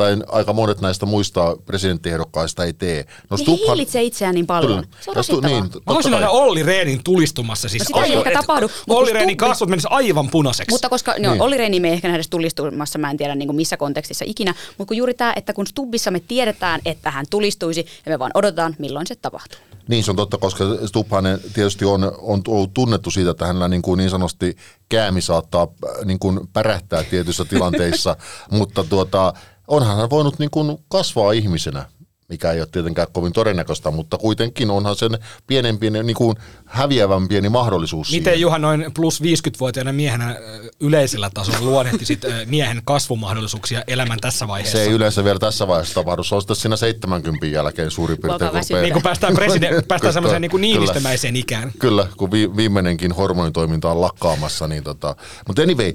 [0.00, 3.04] tai aika monet näistä muista presidenttiehdokkaista ei tee.
[3.30, 4.84] No, niin Stubhan, hillitsee itseään niin paljon.
[5.00, 7.68] Se on stu, niin, Mä voisin nähdä Olli Rehnin tulistumassa.
[7.68, 8.70] Siis no sitä ei ehkä tapahdu.
[8.88, 10.74] Olli Rehnin kasvot menisi aivan punaiseksi.
[10.74, 11.42] Mutta koska no, niin.
[11.42, 14.54] Olli Rehni me ei ehkä nähdä tulistumassa, mä en tiedä niin kuin missä kontekstissa ikinä,
[14.78, 18.30] mutta kun juuri tämä, että kun Stubbissa me tiedetään, että hän tulistuisi ja me vaan
[18.34, 19.58] odotetaan, milloin se tapahtuu.
[19.88, 21.24] Niin, se on totta, koska Stubbhan
[21.54, 24.56] tietysti on, on ollut tunnettu siitä, että hänellä niin, kuin niin sanotusti
[24.88, 28.16] käämi saattaa äh, niin kuin pärähtää tietyissä tilanteissa,
[28.50, 29.32] mutta tuota,
[29.70, 31.84] onhan hän voinut niin kuin kasvaa ihmisenä
[32.30, 37.28] mikä ei ole tietenkään kovin todennäköistä, mutta kuitenkin onhan sen pienen pieni, niin kuin häviävän
[37.28, 38.40] pieni mahdollisuus Miten siihen.
[38.40, 40.36] Juha noin plus 50-vuotiaana miehenä
[40.80, 44.78] yleisellä tasolla luonnehtisit miehen kasvumahdollisuuksia elämän tässä vaiheessa?
[44.78, 48.82] Se ei yleensä vielä tässä vaiheessa tapahdu, se on sitten siinä 70 jälkeen suurin piirtein.
[48.82, 51.72] Niin kuin päästään, president, päästään semmoiseen niin kuin niinistömäiseen ikään.
[51.78, 54.68] Kyllä, kun vi, viimeinenkin hormonitoiminta on lakkaamassa.
[54.68, 55.16] Niin tota.
[55.46, 55.92] Mutta anyway,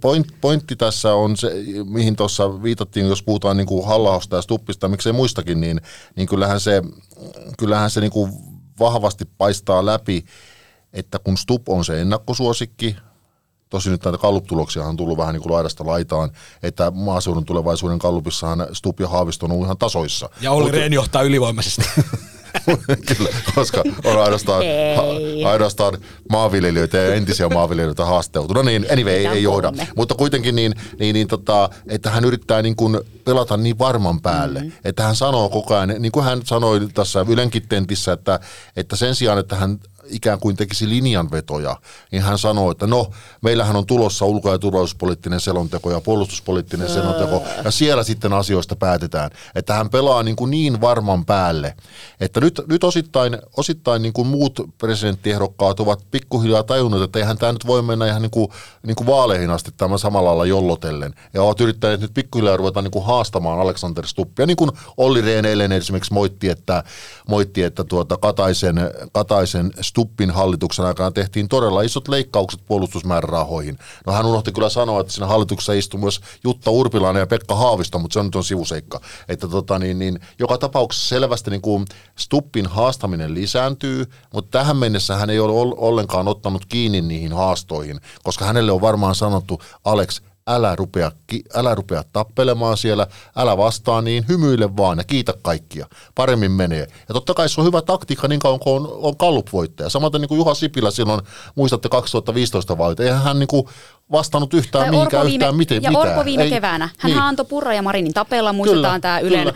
[0.00, 1.52] point, pointti tässä on se,
[1.84, 5.80] mihin tuossa viitattiin, jos puhutaan niin kuin Hallahosta ja Stuppista, miksei muistakin, niin,
[6.16, 6.82] niin kyllähän se,
[7.58, 8.32] kyllähän se niin kuin
[8.80, 10.24] vahvasti paistaa läpi,
[10.92, 12.96] että kun Stup on se ennakkosuosikki,
[13.70, 16.30] tosi nyt näitä kalluptuloksia on tullut vähän niin kuin laidasta laitaan,
[16.62, 20.30] että maaseudun tulevaisuuden kallupissahan Stup ja Haavisto on ihan tasoissa.
[20.40, 21.82] Ja Olli Rehn johtaa ylivoimaisesti.
[23.16, 24.62] Kyllä, koska on ainoastaan,
[24.96, 25.02] ha,
[25.50, 25.98] ainoastaan
[26.30, 28.54] maanviljelijöitä ja entisiä maanviljelijöitä haasteutu.
[28.54, 29.72] No niin, anyway, ei, ei johda.
[29.96, 34.58] Mutta kuitenkin niin, niin, niin tota, että hän yrittää niin kuin pelata niin varman päälle,
[34.58, 34.72] mm-hmm.
[34.84, 38.40] että hän sanoo koko ajan, niin kuin hän sanoi tässä Ylenkin tentissä, että,
[38.76, 39.78] että sen sijaan, että hän
[40.10, 41.76] ikään kuin tekisi linjanvetoja,
[42.12, 43.10] niin hän sanoi, että no,
[43.42, 49.30] meillähän on tulossa ulko- ja turvallisuuspoliittinen selonteko ja puolustuspoliittinen selonteko, ja siellä sitten asioista päätetään.
[49.54, 51.74] Että hän pelaa niin, kuin niin varman päälle,
[52.20, 57.52] että nyt, nyt osittain, osittain niin kuin muut presidenttiehdokkaat ovat pikkuhiljaa tajunnut, että eihän tämä
[57.52, 58.48] nyt voi mennä ihan niin kuin,
[58.86, 61.14] niin kuin vaaleihin asti tämä samalla lailla jollotellen.
[61.34, 65.46] Ja ovat yrittäneet nyt pikkuhiljaa ruveta niin kuin haastamaan Alexander Stuppia, niin kuin Olli Rehn
[65.46, 66.84] eilen esimerkiksi moitti, että,
[67.28, 68.76] moitti, että tuota Kataisen,
[69.12, 73.78] Kataisen Stuppin hallituksen aikana tehtiin todella isot leikkaukset puolustusmäärärahoihin.
[74.06, 77.98] No hän unohti kyllä sanoa, että siinä hallituksessa istui myös Jutta Urpilainen ja Pekka Haavisto,
[77.98, 79.00] mutta se on nyt on sivuseikka.
[79.28, 81.84] Että tota, niin, niin, joka tapauksessa selvästi niin kuin
[82.18, 88.44] Stuppin haastaminen lisääntyy, mutta tähän mennessä hän ei ole ollenkaan ottanut kiinni niihin haastoihin, koska
[88.44, 91.12] hänelle on varmaan sanottu, Alex, älä rupea,
[91.54, 95.86] älä rupea tappelemaan siellä, älä vastaa niin, hymyile vaan ja kiitä kaikkia.
[96.14, 96.86] Paremmin menee.
[97.08, 99.90] Ja totta kai se on hyvä taktiikka niin kauan kuin on, on Kallup-voittaja.
[99.90, 101.20] Samaten niin kuin Juha Sipilä silloin,
[101.54, 103.66] muistatte 2015 vaalit, eihän hän niin kuin
[104.12, 106.08] vastannut yhtään tai mihinkään viime, yhtään miten, ja mitään.
[106.08, 106.88] Orpo viime Ei, keväänä.
[106.98, 107.22] Hän niin.
[107.22, 109.52] antoi Purra ja Marinin tapella, muistetaan tämä Ylen,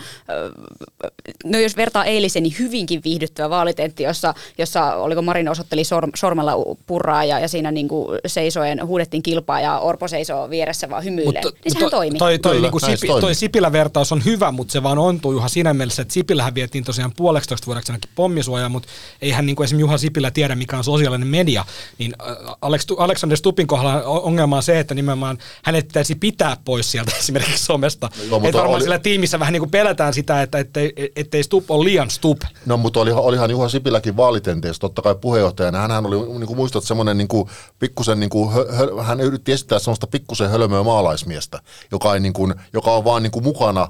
[1.43, 6.53] no jos vertaa eilisen, niin hyvinkin viihdyttävä vaalitentti, jossa, jossa oliko Marin osoitteli sor, sormella
[6.87, 11.41] Purraa ja, ja siinä niin kuin seisoen huudettiin kilpaa ja Orpo seisoo vieressä vaan hymyilee.
[11.41, 12.17] Niin sehän to, toimi.
[12.17, 16.01] Toi, toi, niin Sipi, toi Sipilä-vertaus on hyvä, mutta se vaan ontuu Juha siinä mielessä,
[16.01, 18.89] että Sipilähän vietiin tosiaan puoleksitoista vuodeksi ainakin pommisuojaa, mutta
[19.21, 21.65] eihän niin kuin esimerkiksi Juha Sipilä tiedä, mikä on sosiaalinen media,
[21.97, 22.13] niin
[22.61, 27.11] Alex, Alexander Stupin kohdalla ongelma ongelma on se, että nimenomaan hänet pitäisi pitää pois sieltä
[27.19, 28.09] esimerkiksi somesta.
[28.29, 28.81] No, että varmaan oli...
[28.81, 32.41] sillä tiimissä vähän niin kuin pelätään sitä, että ettei, ettei Stup ole liian Stup.
[32.65, 35.79] No mutta oli, olihan Juha Sipiläkin vaalitenteessä totta kai puheenjohtajana.
[35.79, 39.79] Hänhän oli, niin kuin muistat, semmoinen niin kuin, pikkusen, niin kuin, hö, hän yritti esittää
[39.79, 41.59] semmoista pikkusen hölmöä maalaismiestä,
[41.91, 43.87] joka, ei, niin kuin, joka on vaan niin kuin mukana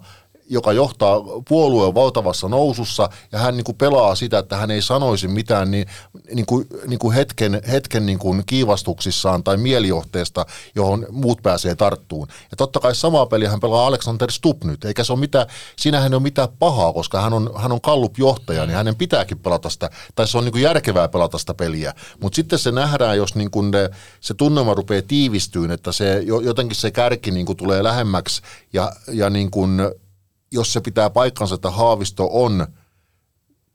[0.49, 5.27] joka johtaa puolueen valtavassa nousussa ja hän niin kuin pelaa sitä, että hän ei sanoisi
[5.27, 5.87] mitään niin,
[6.33, 12.27] niin kuin, niin kuin hetken, hetken niin kuin kiivastuksissaan tai mielijohteesta, johon muut pääsee tarttuun.
[12.51, 16.13] Ja totta kai samaa peliä hän pelaa Alexander Stubb nyt, eikä se ole mitään, siinähän
[16.13, 19.89] ei ole mitään pahaa, koska hän on, hän on Kallup-johtaja, niin hänen pitääkin pelata sitä,
[20.15, 21.93] tai se on niin kuin järkevää pelata sitä peliä.
[22.21, 23.89] Mutta sitten se nähdään, jos niin kuin ne,
[24.19, 28.41] se tunnelma rupeaa tiivistyyn, että se jotenkin se kärki niin kuin tulee lähemmäksi
[28.73, 29.81] ja, ja niin kuin
[30.53, 32.67] jos se pitää paikkansa, että Haavisto on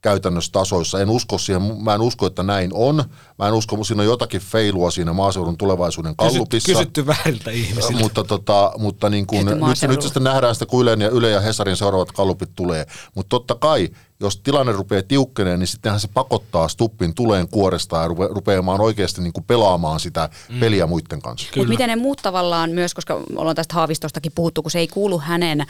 [0.03, 1.01] käytännössä tasoissa.
[1.01, 3.05] En usko siihen, mä en usko, että näin on.
[3.39, 6.72] Mä en usko, että siinä on jotakin feilua siinä maaseudun tulevaisuuden kallupissa.
[6.72, 8.03] Kysytty vääriltä ihmisiltä.
[8.03, 9.59] Mutta, tota, mutta niin kun, nyt,
[9.89, 12.87] nyt sitten nähdään sitä, kun Ylen ja, Yle ja Hesarin seuraavat kallupit tulee.
[13.14, 13.89] Mutta totta kai,
[14.20, 19.20] jos tilanne rupeaa tiukkeneen, niin sittenhän se pakottaa Stuppin tuleen kuoresta ja rupe, rupeamaan oikeasti
[19.20, 20.61] niin kuin pelaamaan sitä mm.
[20.61, 21.49] peliä muiden kanssa.
[21.57, 25.18] Mutta miten ne muut tavallaan myös, koska ollaan tästä Haavistostakin puhuttu, kun se ei kuulu
[25.18, 25.66] hänen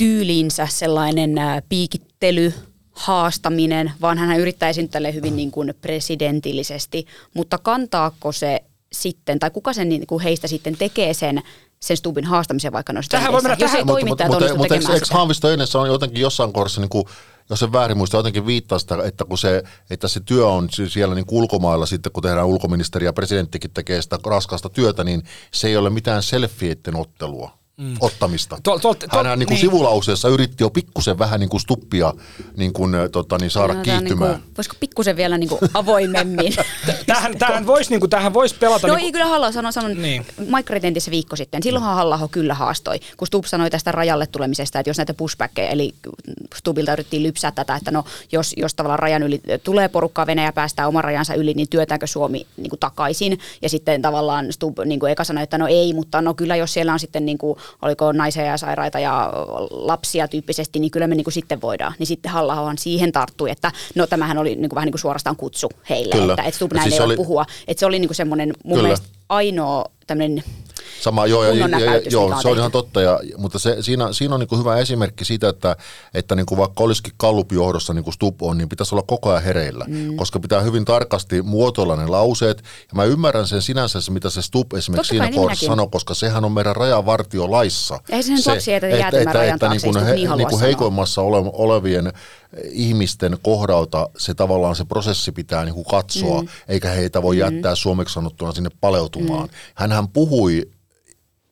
[0.00, 1.34] tyyliinsä sellainen
[1.68, 2.54] piikittely,
[2.92, 8.60] haastaminen, vaan hän yrittää esittää hyvin niin kuin presidentillisesti, mutta kantaako se
[8.92, 11.42] sitten, tai kuka sen niin kuin heistä sitten tekee sen
[11.80, 13.86] sen Stubin haastamisen vaikka noissa Tähän voi mennä Jos tähän.
[13.86, 17.04] mutta, mutta, mutta, mutta eikö Haavisto ennen on jotenkin jossain kohdassa, niin kuin,
[17.50, 21.14] jos se väärin muista, jotenkin viittaa sitä, että, kun se, että se työ on siellä
[21.14, 25.22] niin ulkomailla sitten, kun tehdään ulkoministeri ja presidenttikin tekee sitä raskasta työtä, niin
[25.52, 27.96] se ei ole mitään selfieitten ottelua mm.
[28.00, 28.58] ottamista.
[28.62, 29.60] Tuol, tuol, tuol, Hän niin kuin niin.
[29.60, 32.14] sivulauseessa yritti jo pikkusen vähän niin kuin stuppia
[32.56, 34.30] niin kuin, tota, niin saada no, kiihtymään.
[34.30, 36.54] Niin kuin, voisiko pikkusen vielä niin kuin avoimemmin?
[37.06, 38.86] tähän, tähän voisi niin tähän vois pelata.
[38.86, 40.26] No niin ei kyllä halla sanon, sanon niin.
[40.38, 41.62] Mike Retentissä viikko sitten.
[41.62, 45.94] Silloinhan halla kyllä haastoi, kun Stubb sanoi tästä rajalle tulemisesta, että jos näitä pushbackeja, eli
[46.54, 50.88] Stubbilta yritettiin lypsää tätä, että no jos, jos tavallaan rajan yli tulee porukkaa Venäjä päästää
[50.88, 53.38] oman rajansa yli, niin työtäänkö Suomi niin kuin takaisin?
[53.62, 56.72] Ja sitten tavallaan Stubb niin kuin eka sanoi, että no ei, mutta no kyllä jos
[56.72, 59.32] siellä on sitten niin kuin oliko naisia ja sairaita ja
[59.70, 61.92] lapsia tyyppisesti, niin kyllä me niin kuin sitten voidaan.
[61.98, 65.36] Niin sitten halla siihen tarttui, että no tämähän oli niin kuin vähän niin kuin suorastaan
[65.36, 66.32] kutsu heille, kyllä.
[66.32, 67.16] että et Stubb näin siis ei oli...
[67.16, 67.44] puhua.
[67.68, 68.82] Että se oli niin kuin semmoinen mun kyllä.
[68.82, 70.44] mielestä ainoa tämmöinen
[71.00, 74.34] Sama, joo, ja, ja, ja, joo se on ihan totta, ja, mutta se, siinä, siinä
[74.34, 75.76] on niin hyvä esimerkki siitä, että,
[76.14, 79.42] että niin kuin vaikka olisikin kallupjohdossa niin kuin Stup on, niin pitäisi olla koko ajan
[79.42, 80.16] hereillä, mm.
[80.16, 84.74] koska pitää hyvin tarkasti muotoilla ne lauseet, ja mä ymmärrän sen sinänsä, mitä se Stup
[84.74, 88.00] esimerkiksi totta siinä kohdassa sanoi, koska sehän on meidän rajavartiolaissa.
[88.08, 91.50] Ei se, se että, että, että, että niin kuin he, niin, niin kuin heikoimmassa ole,
[91.52, 92.12] olevien
[92.70, 96.48] ihmisten kohdalta se tavallaan se prosessi pitää niin kuin katsoa, mm.
[96.68, 97.40] eikä heitä voi mm.
[97.40, 99.48] jättää suomeksi sanottuna sinne paleutumaan.
[99.48, 99.54] Mm.
[99.74, 100.70] Hänhän puhui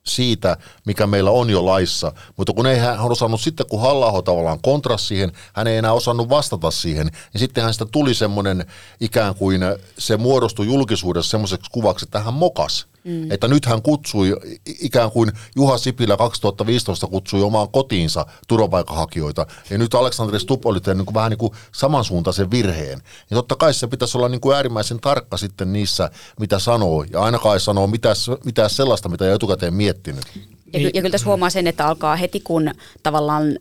[0.09, 4.59] siitä, mikä meillä on jo laissa, mutta kun ei hän osannut sitten, kun halla tavallaan
[4.61, 8.65] kontras siihen, hän ei enää osannut vastata siihen, niin sittenhän sitä tuli semmoinen
[8.99, 9.61] ikään kuin
[9.97, 12.87] se muodostui julkisuudessa semmoiseksi kuvaksi, että hän mokas.
[13.03, 13.31] Mm.
[13.31, 14.35] Että nyt hän kutsui,
[14.65, 21.05] ikään kuin Juha Sipilä 2015 kutsui omaan kotiinsa turvapaikanhakijoita, ja nyt Aleksandri Stubb oli tehnyt
[21.05, 23.01] niin vähän niin kuin samansuuntaisen virheen.
[23.29, 27.21] Ja totta kai se pitäisi olla niin kuin äärimmäisen tarkka sitten niissä, mitä sanoo, ja
[27.21, 30.25] ainakaan ei sanoo mitään, mitään sellaista, mitä ei etukäteen miettinyt.
[30.73, 32.71] Ja, ja kyllä tässä huomaa sen, että alkaa heti kun
[33.03, 33.59] tavallaan...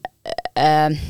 [0.59, 1.01] Äh,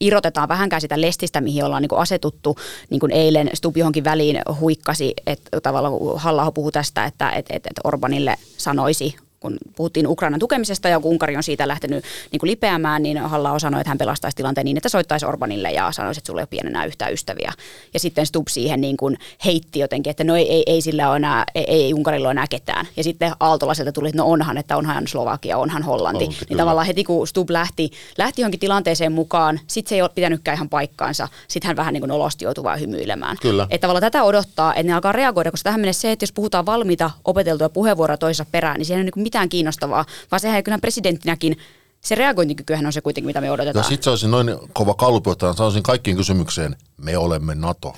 [0.00, 2.56] irrotetaan vähänkään sitä lestistä, mihin ollaan niin asetuttu,
[2.90, 7.80] niin kuin eilen Stub johonkin väliin huikkasi, että tavallaan halla puhuu tästä, että, että, että
[7.84, 13.02] Orbanille sanoisi kun puhuttiin Ukrainan tukemisesta ja kun Unkari on siitä lähtenyt niin kuin lipeämään,
[13.02, 16.40] niin Halla sanoi, että hän pelastaisi tilanteen niin, että soittaisi Orbanille ja sanoisi, että sulla
[16.40, 17.52] ei ole pienenä yhtään ystäviä.
[17.94, 21.16] Ja sitten Stub siihen niin kuin heitti jotenkin, että no ei, ei, ei sillä ole
[21.16, 22.86] enää, ei, ei Unkarilla ole enää ketään.
[22.96, 26.24] Ja sitten Aaltolaiselta tuli, että no onhan, että onhan Slovakia, onhan Hollanti.
[26.24, 30.10] Hollanti niin tavallaan heti kun Stub lähti, lähti johonkin tilanteeseen mukaan, sitten se ei ole
[30.14, 33.36] pitänytkään ihan paikkaansa, sitten hän vähän niin kuin olosti joutui vaan hymyilemään.
[33.42, 33.66] Kyllä.
[33.70, 36.66] Että tavallaan tätä odottaa, että ne alkaa reagoida, koska tähän mennessä se, että jos puhutaan
[36.66, 41.56] valmiita opeteltuja puheenvuoroja toisessa perään, niin siihen ei niin mitään kiinnostavaa, vaan sehän kyllä presidenttinäkin
[42.00, 43.84] se reagointikykyhän on se kuitenkin, mitä me odotetaan.
[43.84, 47.94] Jos itse olisin noin kova kallupijohtaja, sanoisin kaikkiin kysymykseen, me olemme NATO.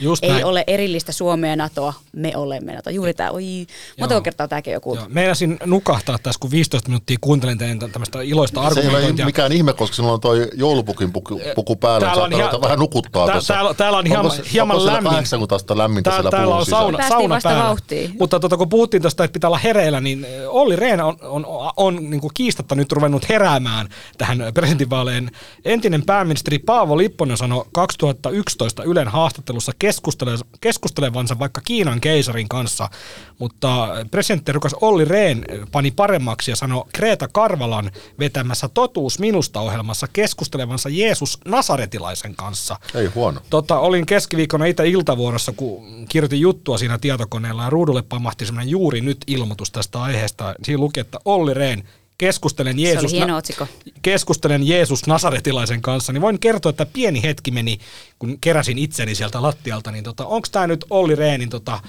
[0.00, 0.44] Just ei näin.
[0.44, 2.90] ole erillistä Suomea ja NATOa, me olemme NATO.
[2.90, 3.66] Juuri tämä, oi,
[4.00, 4.94] monta kertaa tämäkin joku.
[4.94, 5.04] Joo.
[5.08, 9.06] Meinasin nukahtaa tässä, kun 15 minuuttia kuuntelin teidän tämmöistä iloista argumentointia.
[9.06, 12.32] Se ei ole mikään ihme, koska sinulla on toi joulupukin puku, puku päällä, täällä on
[12.32, 15.10] hia- vähän nukuttaa tää, Täällä, täällä on hieman, onko, hieman onko lämmin.
[15.10, 17.64] 80 lämmintä tää, siellä Täällä on sauna, sauna päällä.
[17.64, 18.14] Vauhtiin.
[18.18, 21.70] Mutta tota, kun puhuttiin tuosta, että pitää olla hereillä, niin Olli Rehn on, on, on,
[21.76, 23.88] on niin kuin kiistatta nyt ruvennut heräämään
[24.18, 25.30] tähän presidentinvaaleen.
[25.64, 32.90] Entinen pääministeri Paavo Lipponen sanoi 2011 Ylen haastattelussa keskustelussa keskustelevansa vaikka Kiinan keisarin kanssa,
[33.38, 40.88] mutta presidenttirukas Olli Rehn pani paremmaksi ja sanoi Kreta Karvalan vetämässä Totuus minusta ohjelmassa keskustelevansa
[40.88, 42.76] Jeesus Nasaretilaisen kanssa.
[42.94, 43.40] Ei huono.
[43.50, 49.00] Tota, olin keskiviikkona itse iltavuorossa, kun kirjoitin juttua siinä tietokoneella ja ruudulle pamahti semmoinen juuri
[49.00, 50.54] nyt ilmoitus tästä aiheesta.
[50.62, 51.82] Siinä luki, että Olli Rehn
[52.18, 53.66] keskustelen Jeesus, Se oli hieno otsikko.
[54.02, 57.78] keskustelen Jeesus Nasaretilaisen kanssa, niin voin kertoa, että pieni hetki meni,
[58.18, 61.80] kun keräsin itseni sieltä lattialta, niin tota, onko tämä nyt Olli Rehnin, tota,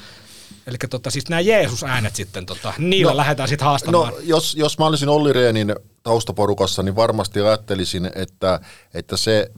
[0.68, 4.14] eli tota, siis nämä Jeesus-äänet sitten, tota, niillä no, lähdetään sitten haastamaan.
[4.14, 8.60] No, jos, jos mä olisin Olli Rehnin taustaporukassa, niin varmasti ajattelisin, että,
[8.94, 9.52] että se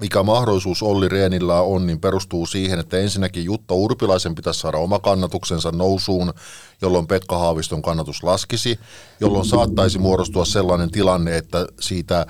[0.00, 4.98] mikä mahdollisuus Olli Rehnillä on, niin perustuu siihen, että ensinnäkin Jutta Urpilaisen pitäisi saada oma
[4.98, 6.32] kannatuksensa nousuun,
[6.82, 8.78] jolloin Pekka Haaviston kannatus laskisi,
[9.20, 12.26] jolloin saattaisi muodostua sellainen tilanne, että siitä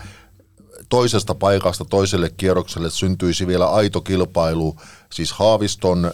[0.88, 4.76] toisesta paikasta toiselle kierrokselle syntyisi vielä aito kilpailu,
[5.12, 6.12] siis Haaviston, äh,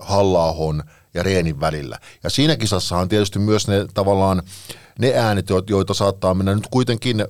[0.00, 0.54] halla
[1.14, 1.98] ja Reenin välillä.
[2.24, 4.42] Ja siinä kisassahan tietysti myös ne tavallaan
[4.98, 7.24] ne äänet, joita saattaa mennä nyt kuitenkin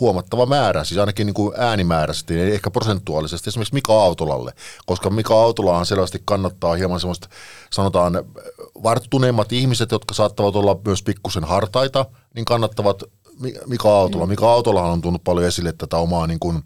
[0.00, 4.52] huomattava määrä, siis ainakin niin kuin äänimääräisesti, ehkä prosentuaalisesti, esimerkiksi Mika Autolalle,
[4.86, 7.28] koska Mika Autolahan selvästi kannattaa hieman semmoista,
[7.70, 8.24] sanotaan,
[8.82, 13.02] varttuneemmat ihmiset, jotka saattavat olla myös pikkusen hartaita, niin kannattavat
[13.66, 14.26] Mika Autola.
[14.26, 14.30] Mm.
[14.30, 16.62] Mika Autolahan on tunnut paljon esille tätä omaa niin kuin,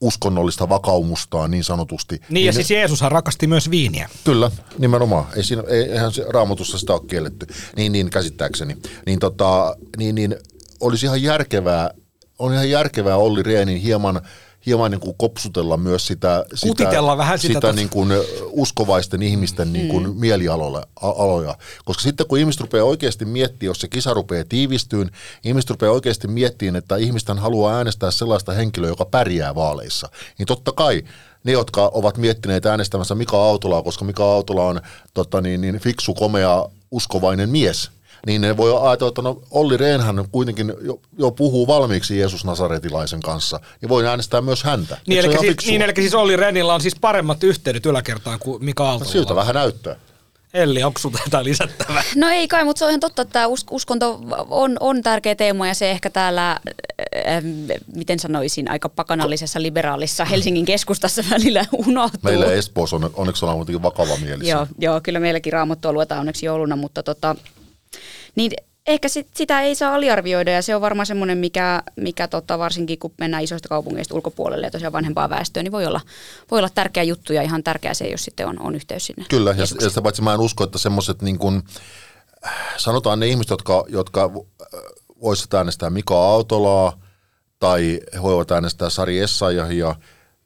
[0.00, 2.14] uskonnollista vakaumustaan niin sanotusti.
[2.14, 4.08] Niin, niin ja siis Jeesushan rakasti myös viiniä.
[4.24, 5.26] Kyllä, nimenomaan.
[5.36, 7.46] Ei siinä, eihän se raamatussa sitä ole kielletty.
[7.76, 8.76] Niin, niin käsittääkseni.
[9.06, 10.36] Niin, tota, niin, niin
[10.80, 11.90] olisi ihan järkevää
[12.38, 14.20] on ihan järkevää Olli Rehnin hieman,
[14.66, 18.12] hieman niin kuin kopsutella myös sitä, sitä, vähän sitä, sitä niin kuin
[18.50, 20.16] uskovaisten ihmisten niin kuin mm.
[20.16, 21.58] mielialoja.
[21.84, 25.10] Koska sitten kun ihmiset rupeaa oikeasti miettimään, jos se kisa rupeaa tiivistyyn,
[25.44, 30.08] ihmiset rupeaa oikeasti miettimään, että ihmisten haluaa äänestää sellaista henkilöä, joka pärjää vaaleissa.
[30.38, 31.02] Niin totta kai
[31.44, 34.80] ne, jotka ovat miettineet äänestämässä Mika Autolaa, koska Mika Autola on
[35.14, 37.90] tota niin, niin fiksu, komea, uskovainen mies–
[38.26, 43.20] niin ne voi ajatella, että no Olli Rehnhän kuitenkin jo, jo puhuu valmiiksi Jeesus Nasaretilaisen
[43.20, 44.98] kanssa, niin voi äänestää myös häntä.
[45.06, 48.84] Niin, eli siis, niin eli siis Olli Rehnillä on siis paremmat yhteydet yläkertaan kuin Mika
[48.84, 49.08] Aaltola.
[49.08, 49.96] No, siltä vähän näyttää.
[50.54, 52.02] Elli, onko sinulla jotain lisättävää?
[52.16, 54.20] No ei kai, mutta se on ihan totta, että uskonto
[54.50, 56.60] on, on tärkeä teema ja se ehkä täällä, äh,
[57.94, 62.20] miten sanoisin, aika pakanallisessa liberaalissa Helsingin keskustassa välillä unohtuu.
[62.22, 64.50] Meillä Espoossa on, onneksi ollaan kuitenkin vakava mielessä.
[64.50, 67.36] Joo, joo, kyllä meilläkin raamattua luetaan onneksi jouluna, mutta tota,
[68.34, 68.52] niin
[68.86, 72.98] ehkä sit, sitä ei saa aliarvioida ja se on varmaan semmoinen, mikä, mikä tota, varsinkin
[72.98, 76.00] kun mennään isoista kaupungeista ulkopuolelle ja tosiaan vanhempaa väestöä, niin voi olla,
[76.50, 79.24] voi olla tärkeä juttu ja ihan tärkeä se, jos sitten on, on yhteys sinne.
[79.28, 81.62] Kyllä, ja, ja sitä paitsi mä en usko, että semmoiset niin kuin,
[82.76, 84.30] sanotaan ne ihmiset, jotka, jotka
[85.22, 87.00] voisivat äänestää Mika Autolaa
[87.58, 89.94] tai he voivat äänestää Sari Essayahia,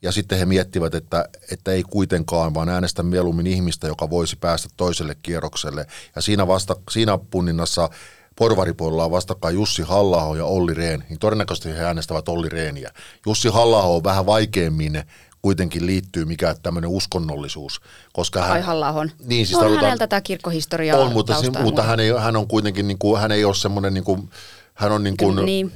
[0.03, 4.69] ja sitten he miettivät, että, että ei kuitenkaan, vaan äänestä mieluummin ihmistä, joka voisi päästä
[4.77, 5.87] toiselle kierrokselle.
[6.17, 7.91] Ja siinä, vasta, siinä punninnassa
[8.37, 12.91] porvaripuolella on vastakkain Jussi halla ja Olli Rehn, niin todennäköisesti he äänestävät Olli Rehniä.
[13.27, 15.03] Jussi halla on vähän vaikeammin
[15.43, 17.81] kuitenkin liittyy mikä tämmöinen uskonnollisuus.
[18.13, 22.01] Koska hän, Ai halla Niin, siis on hänellä tätä kirkkohistoriaa On, mutta, se, mutta hän,
[22.01, 24.31] ei, hän on kuitenkin, niin kuin, hän ei ole semmoinen, niin kuin,
[24.75, 25.73] hän on, niin kuin, niin.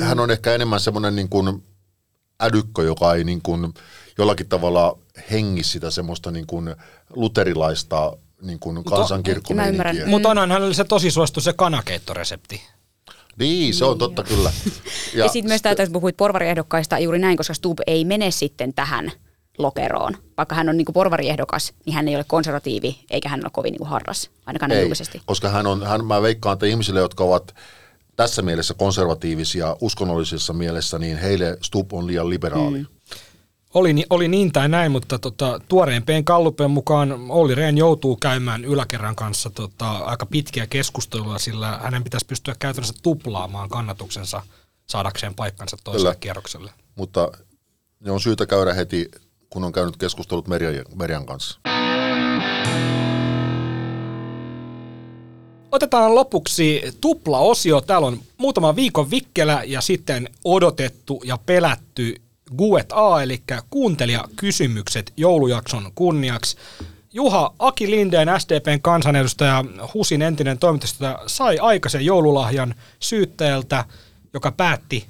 [0.00, 1.62] hän on ehkä enemmän semmoinen niin kuin,
[2.40, 3.74] ädykkö, joka ei niin kuin
[4.18, 4.98] jollakin tavalla
[5.30, 6.74] hengi sitä semmoista niin kuin
[7.16, 10.06] luterilaista niin kuin kansankirkkomeininkiä.
[10.06, 12.62] Mutta onhan hänelle se tosi suosittu se kanakeittoresepti.
[13.38, 14.52] Niin, se on niin, totta kyllä.
[15.14, 18.74] Ja, ja sitten myös täältä, että puhuit porvariehdokkaista juuri näin, koska Stub ei mene sitten
[18.74, 19.12] tähän
[19.58, 20.14] lokeroon.
[20.36, 23.88] Vaikka hän on niin porvariehdokas, niin hän ei ole konservatiivi, eikä hän ole kovin niin
[23.88, 25.22] harras, ainakaan ei, julkisesti.
[25.26, 27.54] koska hän on, hän, mä veikkaan, että ihmisille, jotka ovat
[28.18, 32.78] tässä mielessä konservatiivisia uskonnollisessa mielessä, niin heille Stubb on liian liberaali.
[32.78, 32.86] Mm.
[33.74, 39.16] Oli, oli niin tai näin, mutta tota, tuoreempien kallupen mukaan Olli Rehn joutuu käymään yläkerran
[39.16, 44.42] kanssa tota, aika pitkiä keskustelua, sillä hänen pitäisi pystyä käytännössä tuplaamaan kannatuksensa
[44.86, 46.20] saadakseen paikkansa toiselle Kyllä.
[46.20, 46.72] kierrokselle.
[46.94, 47.32] Mutta
[48.00, 49.10] ne on syytä käydä heti,
[49.50, 51.60] kun on käynyt keskustelut Merjan, Merjan kanssa.
[55.72, 57.80] Otetaan lopuksi tupla-osio.
[57.80, 62.14] Täällä on muutama viikon vikkelä ja sitten odotettu ja pelätty
[62.56, 66.56] Guet A, eli kuuntelijakysymykset joulujakson kunniaksi.
[67.12, 69.64] Juha Aki Lindeen, SDPn kansanedustaja,
[69.94, 73.84] HUSin entinen toimitusjohtaja, sai aikaisen joululahjan syyttäjältä,
[74.34, 75.06] joka päätti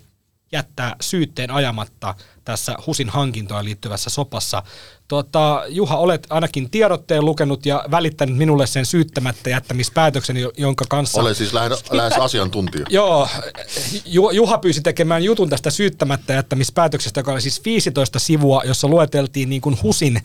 [0.53, 4.63] jättää syytteen ajamatta tässä HUSin hankintoon liittyvässä sopassa.
[5.09, 11.21] Tuota, Juha, olet ainakin tiedotteen lukenut ja välittänyt minulle sen syyttämättä jättämispäätöksen, jonka kanssa...
[11.21, 12.87] Olen siis lähes, lähes asiantuntija.
[12.91, 13.29] Joo,
[14.33, 19.61] Juha pyysi tekemään jutun tästä syyttämättä jättämispäätöksestä, joka oli siis 15 sivua, jossa lueteltiin niin
[19.61, 20.21] kuin HUSin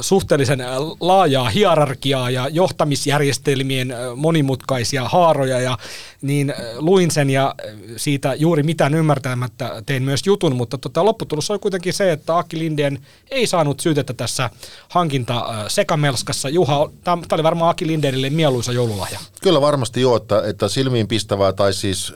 [0.00, 0.60] suhteellisen
[1.00, 5.78] laajaa hierarkiaa ja johtamisjärjestelmien monimutkaisia haaroja, ja
[6.22, 7.54] niin luin sen ja
[7.96, 12.38] siitä juuri mitään ymmärtänyt välinpitämättä tein myös jutun, mutta tota, lopputulos oli kuitenkin se, että
[12.38, 12.98] Aki Lindeen
[13.30, 14.50] ei saanut syytettä tässä
[14.88, 16.48] hankinta sekamelskassa.
[16.48, 19.18] Juha, tämä oli varmaan Aki Lindeenille mieluisa joululahja.
[19.42, 22.14] Kyllä varmasti joo, että, että silmiin pistävää tai siis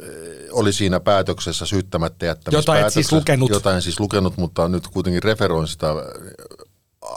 [0.53, 2.79] oli siinä päätöksessä syyttämättä jättämispäätöksessä.
[2.79, 3.51] Jota et siis lukenut.
[3.51, 5.87] Jota en siis lukenut, mutta nyt kuitenkin referoin sitä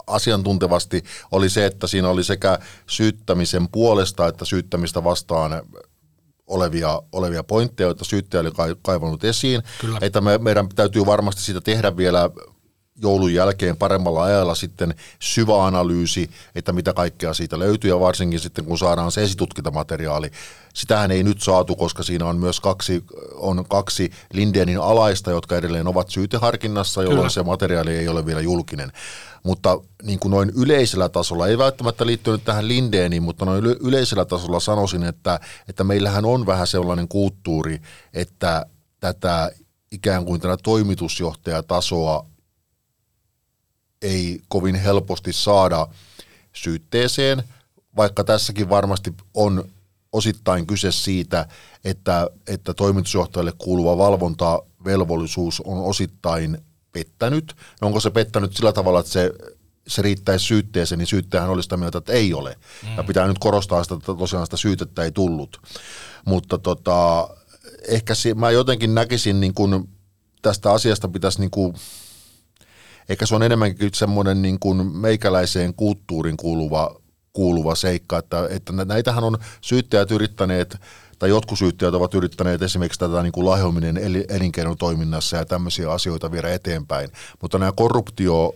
[0.06, 5.62] asiantuntevasti, oli se, että siinä oli sekä syyttämisen puolesta että syyttämistä vastaan
[6.46, 9.62] olevia, olevia pointteja, joita syyttäjä oli kaivannut esiin.
[9.80, 9.98] Kyllä.
[10.00, 12.30] Että me, meidän täytyy varmasti siitä tehdä vielä
[13.02, 18.64] joulun jälkeen paremmalla ajalla sitten syvä analyysi, että mitä kaikkea siitä löytyy ja varsinkin sitten
[18.64, 20.30] kun saadaan se esitutkintamateriaali.
[20.74, 25.86] Sitähän ei nyt saatu, koska siinä on myös kaksi, on kaksi Lindenin alaista, jotka edelleen
[25.86, 27.30] ovat syyteharkinnassa, jolloin Kyllä.
[27.30, 28.92] se materiaali ei ole vielä julkinen.
[29.42, 34.60] Mutta niin kuin noin yleisellä tasolla, ei välttämättä liittynyt tähän Lindeeniin, mutta noin yleisellä tasolla
[34.60, 37.80] sanoisin, että, että meillähän on vähän sellainen kulttuuri,
[38.12, 38.66] että
[39.00, 39.50] tätä
[39.90, 42.26] ikään kuin tätä toimitusjohtajatasoa
[44.02, 45.86] ei kovin helposti saada
[46.52, 47.42] syytteeseen,
[47.96, 49.64] vaikka tässäkin varmasti on
[50.12, 51.48] osittain kyse siitä,
[51.84, 56.58] että, että toimitusjohtajalle kuuluva valvontavelvollisuus on osittain
[56.92, 57.56] pettänyt.
[57.80, 59.32] No onko se pettänyt sillä tavalla, että se,
[59.86, 62.58] se riittäisi syytteeseen, niin syyttäjähän olisi sitä mieltä, että ei ole.
[62.82, 62.96] Mm.
[62.96, 65.60] Ja pitää nyt korostaa sitä, että tosiaan sitä syytettä ei tullut.
[66.24, 67.28] Mutta tota,
[67.88, 69.88] ehkä si- mä jotenkin näkisin niin kun
[70.42, 71.74] tästä asiasta pitäisi niin kuin
[73.08, 77.00] Ehkä se on enemmänkin semmoinen niin kuin meikäläiseen kulttuurin kuuluva,
[77.32, 80.76] kuuluva seikka, että, että näitähän on syyttäjät yrittäneet
[81.18, 86.54] tai jotkut syyttäjät ovat yrittäneet esimerkiksi tätä niin kuin lahjominen elinkeinotoiminnassa ja tämmöisiä asioita viedä
[86.54, 87.08] eteenpäin,
[87.42, 88.54] mutta nämä korruptio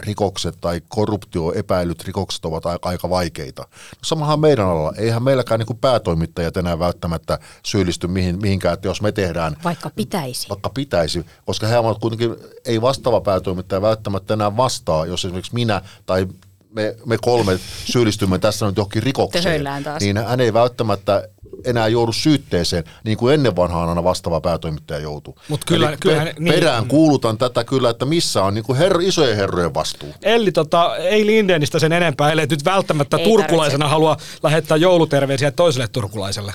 [0.00, 3.62] rikokset tai korruptioepäilyt rikokset ovat aika, aika vaikeita.
[3.62, 4.92] No samahan meidän alalla.
[4.96, 9.56] Eihän meilläkään niin päätoimittajat enää välttämättä syyllisty mihin, mihinkään, että jos me tehdään...
[9.64, 10.48] Vaikka pitäisi.
[10.48, 15.82] Vaikka pitäisi, koska he ovat kuitenkin, ei vastaava päätoimittaja välttämättä enää vastaa, jos esimerkiksi minä
[16.06, 16.26] tai
[16.70, 19.64] me, me kolme syyllistymme tässä nyt johonkin rikokseen,
[20.00, 21.28] niin hän ei välttämättä
[21.64, 25.34] enää joudu syytteeseen, niin kuin ennen vanhaan aina vastaava päätoimittaja joutui.
[25.48, 26.54] Mut kyllä, Eli kyllä, pe- niin.
[26.54, 30.08] perään kuulutan tätä kyllä, että missä on niin kuin her- isojen herrojen vastuu.
[30.22, 33.92] Eli tota, ei Lindenistä sen enempää, ellei nyt välttämättä ei turkulaisena tarvitse.
[33.92, 36.52] halua lähettää jouluterveisiä toiselle turkulaiselle.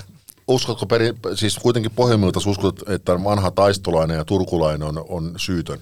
[0.48, 5.78] Uskotko, peri, siis kuitenkin pohjimmilta uskot, että vanha taistolainen ja turkulainen on, on syytön?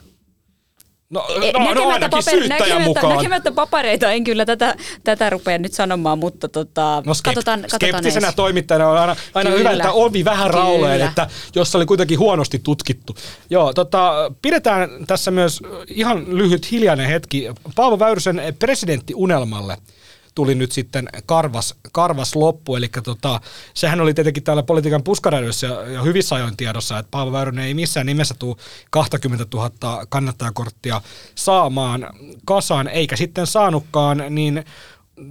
[1.10, 3.16] No, e, no, no ainakin paperi, syyttäjän näkemättä, mukaan.
[3.16, 7.90] Näkemättä papereita en kyllä tätä, tätä rupea nyt sanomaan, mutta tota, no, skept, katsotaan, katsotaan
[7.92, 8.36] Skeptisenä ensin.
[8.36, 13.16] toimittajana on aina, aina hyvä, että ovi vähän rauleen, että jos oli kuitenkin huonosti tutkittu.
[13.50, 19.76] Joo, tota, pidetään tässä myös ihan lyhyt hiljainen hetki Paavo Väyrysen presidenttiunelmalle–
[20.34, 22.76] tuli nyt sitten karvas, karvas loppu.
[22.76, 23.40] Eli tota,
[23.74, 28.06] sehän oli tietenkin täällä politiikan puskaradiossa ja, hyvissä ajoin tiedossa, että Paavo Väyrynen ei missään
[28.06, 28.56] nimessä tule
[28.90, 31.00] 20 000 kannattajakorttia
[31.34, 32.06] saamaan
[32.44, 34.64] kasaan, eikä sitten saanutkaan, niin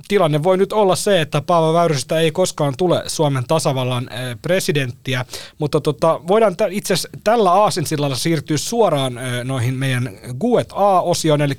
[0.07, 5.25] tilanne voi nyt olla se, että Paavo Väyrysestä ei koskaan tule Suomen tasavallan eh, presidenttiä,
[5.59, 11.53] mutta tota, voidaan itse asiassa tällä aasinsillalla siirtyä suoraan eh, noihin meidän Guet A-osioon, eli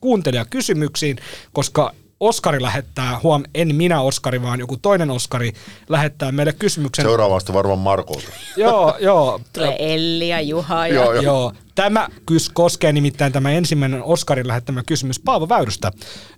[0.00, 1.16] kuuntelijakysymyksiin,
[1.52, 5.52] koska Oskari lähettää, huom, en minä Oskari, vaan joku toinen Oskari
[5.88, 7.04] lähettää meille kysymyksen.
[7.04, 8.28] Seuraavasti varmaan Markolta.
[8.56, 9.40] joo, joo.
[9.52, 10.86] Tulee Elli ja Juha.
[10.86, 10.94] Ja...
[10.94, 11.22] joo, joo.
[11.22, 11.52] joo.
[11.74, 15.92] Tämä kys koskee nimittäin tämä ensimmäinen Oskarin lähettämä kysymys Paavo Väyrystä.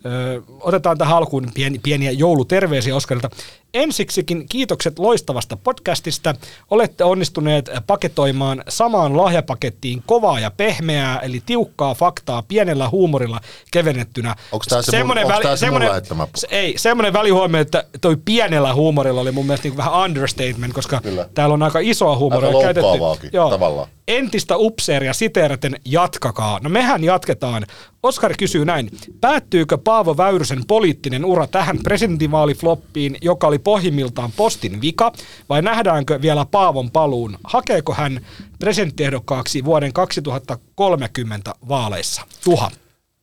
[0.06, 3.30] Ö, otetaan tähän alkuun pieni, pieniä jouluterveisiä Oskarilta.
[3.74, 6.34] Ensiksikin kiitokset loistavasta podcastista.
[6.70, 14.36] Olette onnistuneet paketoimaan samaan lahjapakettiin kovaa ja pehmeää, eli tiukkaa faktaa pienellä huumorilla kevennettynä.
[14.52, 15.90] Onko tämä se, semmoinen mun, väli, semmoinen,
[16.36, 21.00] se, Ei, semmoinen välihuomio, että toi pienellä huumorilla oli mun mielestä niin vähän understatement, koska
[21.00, 21.28] Kyllä.
[21.34, 23.28] täällä on aika isoa huumoria aika käytetty.
[23.32, 23.88] Joo, tavallaan.
[24.08, 26.60] Entistä upseeria siteeraten jatkakaa.
[26.62, 27.66] No mehän jatketaan.
[28.02, 28.90] Oskar kysyy näin.
[29.20, 35.12] Päättyykö Paavo Väyrysen poliittinen ura tähän presidentinvaalifloppiin, joka oli pohjimmiltaan postin vika,
[35.48, 37.38] vai nähdäänkö vielä Paavon paluun?
[37.44, 38.20] Hakeeko hän
[38.58, 42.22] presidenttiehdokkaaksi vuoden 2030 vaaleissa?
[42.44, 42.70] Tuha.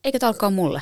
[0.03, 0.81] Eikö tämä alkaa mulle?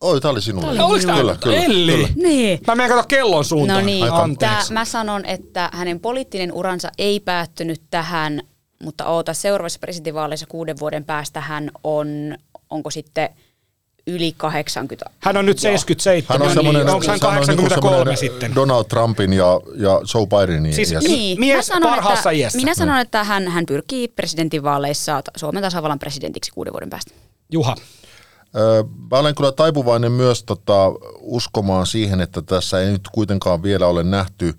[0.00, 0.74] Oi, tämä oli sinulle.
[0.74, 1.92] Tämä oli kyllä, kyllä, Elli.
[1.92, 2.08] Kyllä.
[2.16, 2.60] Niin.
[2.66, 3.80] Mä menen katsoa kellon suuntaan.
[3.80, 4.12] No niin.
[4.12, 4.68] Anteeksi.
[4.68, 8.42] Tää, mä sanon, että hänen poliittinen uransa ei päättynyt tähän,
[8.82, 12.36] mutta oota, seuraavassa presidentinvaaleissa kuuden vuoden päästä hän on,
[12.70, 13.28] onko sitten
[14.06, 15.10] yli 80.
[15.18, 16.38] Hän on nyt 77.
[16.38, 18.54] Hän on semmoinen, niin, onko hän 83 sitten?
[18.54, 22.58] Donald Trumpin ja, ja Joe Bidenin siis, niin, mies sanon, parhaassa että, iässä.
[22.58, 27.14] Minä sanon, että hän, hän pyrkii presidentinvaaleissa Suomen tasavallan presidentiksi kuuden vuoden päästä.
[27.52, 27.74] Juha.
[29.10, 34.02] Mä olen kyllä taipuvainen myös tota, uskomaan siihen, että tässä ei nyt kuitenkaan vielä ole
[34.02, 34.54] nähty,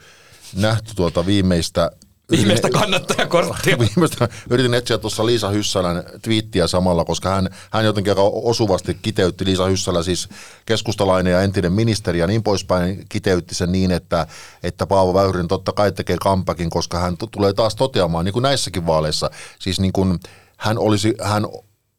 [0.56, 1.92] nähty tuota viimeistä,
[2.32, 3.80] Viimeistä kannattajakorttia.
[3.90, 9.46] Viimeistä, yritin etsiä tuossa Liisa Hyssälän twiittiä samalla, koska hän, hän jotenkin aika osuvasti kiteytti
[9.46, 10.30] Liisa Hyssälä, siis
[10.66, 14.28] keskustalainen ja entinen ministeri ja niin poispäin, kiteytti sen niin, että,
[14.64, 18.44] että Paavo Väyrynen totta kai tekee kampakin, koska hän t- tulee taas toteamaan, niin kuin
[18.44, 19.30] näissäkin vaaleissa,
[19.60, 20.20] siis niin kuin
[20.58, 21.46] hän olisi, hän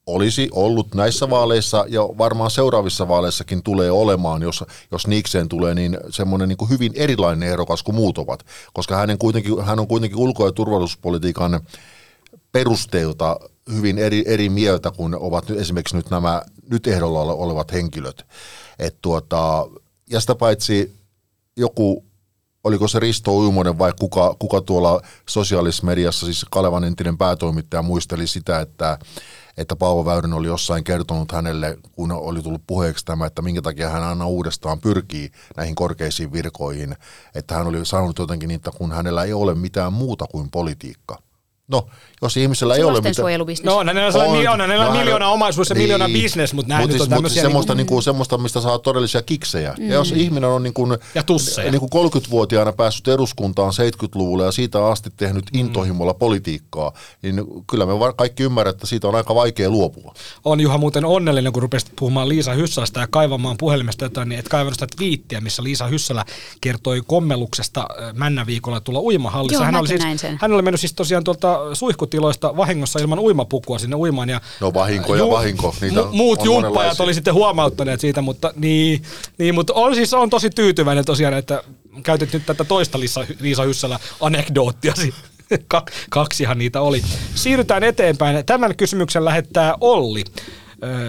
[0.06, 5.98] olisi ollut näissä vaaleissa ja varmaan seuraavissa vaaleissakin tulee olemaan, jos, jos Nikseen tulee, niin
[6.10, 10.46] semmoinen niin hyvin erilainen ehdokas kuin muut ovat, koska hänen kuitenkin, hän on kuitenkin ulko-
[10.46, 11.60] ja turvallisuuspolitiikan
[12.52, 13.40] perusteilta
[13.72, 18.26] hyvin eri, eri mieltä kuin ovat esimerkiksi nyt nämä nyt ehdolla olevat henkilöt.
[18.78, 19.66] Et tuota,
[20.10, 20.96] ja sitä paitsi
[21.56, 22.04] joku
[22.64, 28.26] oliko se Risto Uimonen vai kuka, kuka tuolla sosiaalisessa mediassa, siis Kalevan entinen päätoimittaja muisteli
[28.26, 28.98] sitä, että,
[29.56, 33.88] että Paavo Väyrynen oli jossain kertonut hänelle, kun oli tullut puheeksi tämä, että minkä takia
[33.88, 36.96] hän aina uudestaan pyrkii näihin korkeisiin virkoihin,
[37.34, 41.22] että hän oli sanonut jotenkin niin, että kun hänellä ei ole mitään muuta kuin politiikka.
[41.68, 41.88] No,
[42.22, 43.14] jos ihmisellä ei ole mitään...
[43.64, 44.30] No on hänellä On.
[44.32, 45.82] miljoona, hänellä on miljoona omaisuus ja niin.
[45.82, 47.42] miljoona business, mutta nämä Mut nyt siis- on mut tämmöisiä...
[47.42, 49.74] semmoista, niinku- niinku, semmoista, mistä saa todellisia kiksejä.
[49.78, 49.88] Mm.
[49.88, 51.70] Ja jos ihminen on niin kuin, Ja tusseja.
[51.70, 55.60] niin kuin 30-vuotiaana päässyt eduskuntaan 70-luvulla ja siitä asti tehnyt Mm.
[55.60, 56.92] intohimolla politiikkaa,
[57.22, 60.14] niin kyllä me kaikki ymmärrämme, että siitä on aika vaikea luopua.
[60.44, 64.48] on Juha muuten onnellinen, kun rupesit puhumaan Liisa Hyssälästä ja kaivamaan puhelimesta jotain, niin et
[64.48, 66.24] kaivannut sitä twiittiä, missä Liisa Hyssälä
[66.60, 69.54] kertoi kommelluksesta äh, Männäviikolla tulla uimahallissa.
[69.54, 70.02] Joo, hän, oli siis,
[70.38, 71.58] hän oli mennyt siis tosiaan tuolta
[72.12, 74.28] suihkutiloista vahingossa ilman uimapukua sinne uimaan.
[74.28, 79.02] Ja No vahinko ja vahinko, niitä mu- muut jumppajat oli sitten huomauttaneet siitä, mutta niin,
[79.38, 81.62] niin mutta on siis on tosi tyytyväinen tosiaan, että
[82.02, 85.14] käytit nyt tätä toista Liisa, Liisa Hyssälä anekdoottiasi.
[85.68, 87.02] Ka- kaksihan niitä oli.
[87.34, 88.46] Siirrytään eteenpäin.
[88.46, 90.24] Tämän kysymyksen lähettää Olli.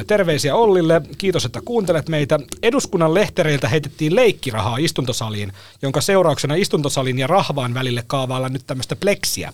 [0.08, 1.02] Terveisiä Ollille.
[1.18, 2.40] Kiitos, että kuuntelet meitä.
[2.64, 9.54] Eduskunnan lehtereiltä heitettiin leikkirahaa istuntosaliin, jonka seurauksena istuntosalin ja rahvaan välille kaavaillaan nyt tämmöistä pleksiä.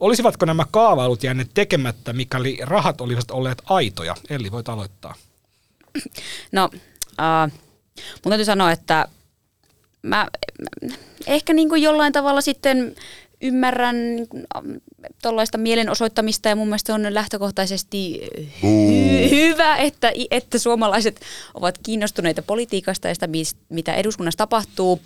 [0.00, 4.14] Olisivatko nämä kaavailut jääneet tekemättä, mikäli rahat olisivat olleet aitoja?
[4.30, 5.14] Elli, voit aloittaa.
[6.52, 6.70] No,
[7.20, 7.52] äh,
[8.24, 9.08] mun täytyy sanoa, että
[10.02, 10.28] mä
[11.26, 12.94] ehkä niin kuin jollain tavalla sitten
[13.44, 13.96] ymmärrän
[15.22, 18.20] tuollaista mielenosoittamista ja mun mielestä se on lähtökohtaisesti
[18.62, 21.20] hy- hyvä, että, että suomalaiset
[21.54, 23.28] ovat kiinnostuneita politiikasta ja sitä,
[23.68, 25.00] mitä eduskunnassa tapahtuu.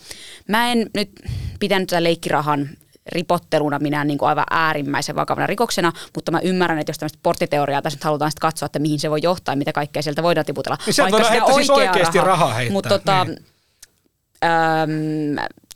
[0.48, 1.10] Mä en nyt
[1.60, 2.68] pitänyt tätä leikkirahan
[3.12, 7.82] ripotteluna minä niin kuin aivan äärimmäisen vakavana rikoksena, mutta mä ymmärrän, että jos tämmöistä porttiteoriaa
[7.82, 10.46] tässä nyt halutaan sitten katsoa, että mihin se voi johtaa ja mitä kaikkea sieltä voidaan
[10.46, 10.78] tiputella.
[10.86, 13.38] Niin sieltä voidaan heittää siis oikeasti rahaa heittää, Mutta tota, niin.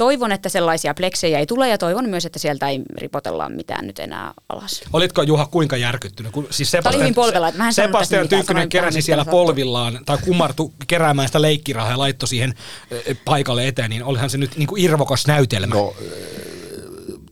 [0.03, 3.99] Toivon, että sellaisia pleksejä ei tule ja toivon myös, että sieltä ei ripotella mitään nyt
[3.99, 4.83] enää alas.
[4.93, 6.33] Olitko Juha kuinka järkyttynyt?
[6.33, 9.47] Kun, siis Tämä oli hyvin polvella, että mä en Sebastian Tynkkynen keräsi siellä mitä sattuu.
[9.47, 12.55] polvillaan tai kumartu keräämään sitä leikkirahaa ja laittoi siihen
[12.93, 15.75] ö, paikalle eteen, niin olihan se nyt niin kuin irvokas näytelmä.
[15.75, 15.95] No,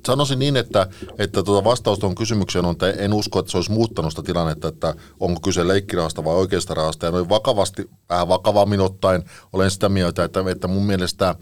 [0.06, 0.86] sanoisin niin, että,
[1.18, 4.68] että tuota vastaus tuohon kysymykseen on, että en usko, että se olisi muuttanut sitä tilannetta,
[4.68, 7.06] että onko kyse leikkirahasta vai oikeasta rahasta.
[7.06, 11.34] Ja noin vakavasti, vähän vakavammin ottaen, olen sitä mieltä, että, että mun mielestä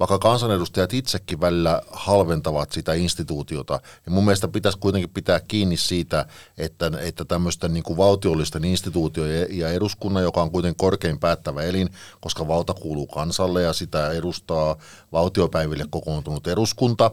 [0.00, 6.26] vaikka kansanedustajat itsekin välillä halventavat sitä instituutiota, niin mun mielestä pitäisi kuitenkin pitää kiinni siitä,
[6.58, 11.88] että, että tämmöisten niin kuin valtiollisten instituutioiden ja eduskunnan, joka on kuitenkin korkein päättävä elin,
[12.20, 14.76] koska valta kuuluu kansalle ja sitä edustaa
[15.12, 17.10] valtiopäiville kokoontunut eduskunta,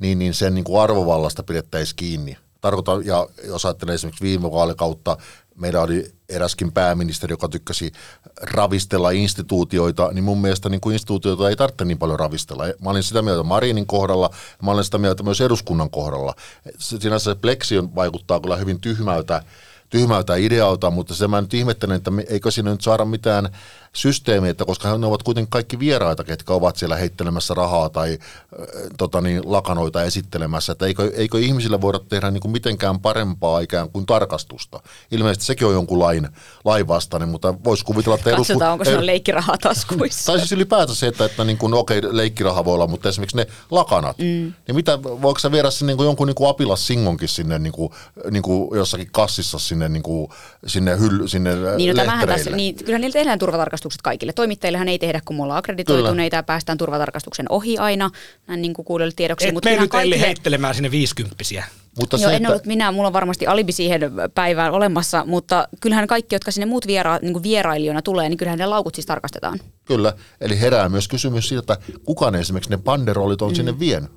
[0.00, 2.36] niin, niin sen niin kuin arvovallasta pidettäisiin kiinni.
[2.60, 5.16] Tarkoitan, ja jos ajattelee esimerkiksi viime vaalikautta,
[5.58, 7.92] meillä oli eräskin pääministeri, joka tykkäsi
[8.40, 12.64] ravistella instituutioita, niin mun mielestä niin kuin instituutioita ei tarvitse niin paljon ravistella.
[12.64, 14.30] Mä olin sitä mieltä Marinin kohdalla,
[14.62, 16.34] mä olen sitä mieltä myös eduskunnan kohdalla.
[16.78, 19.42] Sinänsä se pleksi vaikuttaa kyllä hyvin tyhmältä,
[19.90, 23.48] tyhmältä idealta, mutta se mä nyt ihmettelen, että eikö siinä nyt saada mitään
[23.94, 28.66] systeemiä, että koska ne ovat kuitenkin kaikki vieraita, ketkä ovat siellä heittelemässä rahaa tai äh,
[28.98, 33.90] tota niin, lakanoita esittelemässä, että eikö, eikö ihmisille voida tehdä niin kuin mitenkään parempaa ikään
[33.90, 34.80] kuin tarkastusta.
[35.10, 36.28] Ilmeisesti sekin on jonkun lain,
[36.64, 40.32] lain vastainen, mutta voisi kuvitella, että Katsotaan, onko se on leikkirahaa taskuissa.
[40.32, 43.46] tai siis ylipäätään se, että, että niin kuin, okei, leikkiraha voi olla, mutta esimerkiksi ne
[43.70, 44.24] lakanat, mm.
[44.24, 47.92] niin mitä, voiko sä viedä sinne niin kuin jonkun niin kuin apilassingonkin sinne niin kuin,
[48.30, 50.28] niin kuin jossakin kassissa sinne, niin kuin,
[50.66, 53.38] sinne, hyll, sinne Niin, no tässä, niin, kyllä niillä tehdään
[53.84, 54.32] turvatarkastukset kaikille.
[54.32, 58.10] Toimittajillehan ei tehdä, kun me ollaan akkreditoituneita ja päästään turvatarkastuksen ohi aina,
[58.46, 59.48] näin niin kuin kuudelle tiedoksi.
[59.48, 61.64] Et mutta ihan nyt kaikille- heittelemään sinne viisikymppisiä.
[62.00, 64.00] Mutta Joo, se, en että, ollut minä, mulla on varmasti alibi siihen
[64.34, 68.58] päivään olemassa, mutta kyllähän kaikki, jotka sinne muut viera, niin kuin vierailijoina tulee, niin kyllähän
[68.58, 69.60] ne laukut siis tarkastetaan.
[69.84, 73.54] Kyllä, eli herää myös kysymys siitä, että kuka ne esimerkiksi ne banderollit on mm.
[73.54, 74.10] sinne vienyt.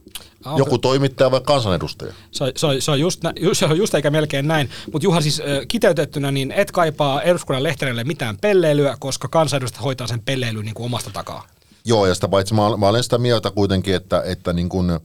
[0.47, 2.13] Ah, Joku toimittaja vai kansanedustaja?
[2.31, 4.69] Se, on- se, se, on just, nä- se on just eikä melkein näin.
[4.93, 10.07] Mutta Juha siis ö, kiteytettynä, niin et kaipaa eduskunnan lehtereille mitään pelleilyä, koska kansanedustajat hoitaa
[10.07, 11.47] sen pelleilyn niin kuin omasta takaa.
[11.85, 14.99] Joo, ja sitä paitsi mä, mä olen sitä mieltä kuitenkin, että, että niin kun,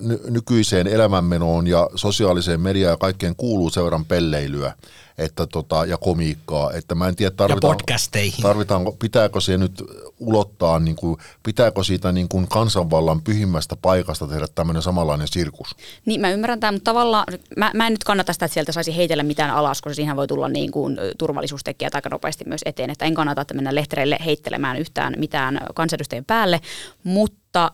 [0.00, 4.72] ny- nykyiseen elämänmenoon ja sosiaaliseen mediaan ja kaikkeen kuuluu sen verran pelleilyä
[5.18, 8.42] että tota, ja komiikkaa, että mä en tiedä tarvitaan, podcasteihin.
[8.42, 9.82] tarvitaanko, pitääkö se nyt
[10.18, 15.76] ulottaa, niin kuin, pitääkö siitä niin kuin kansanvallan pyhimmästä paikasta tehdä tämmöinen samanlainen sirkus.
[16.06, 17.24] Niin mä ymmärrän tämän, mutta tavallaan
[17.56, 20.26] mä, mä en nyt kannata sitä, että sieltä saisi heitellä mitään alas, koska siihen voi
[20.26, 24.76] tulla niin kuin turvallisuustekijät aika nopeasti myös eteen, että en kannata, että mennä lehtereille heittelemään
[24.76, 26.60] yhtään mitään kansanedustajien päälle,
[27.04, 27.70] mutta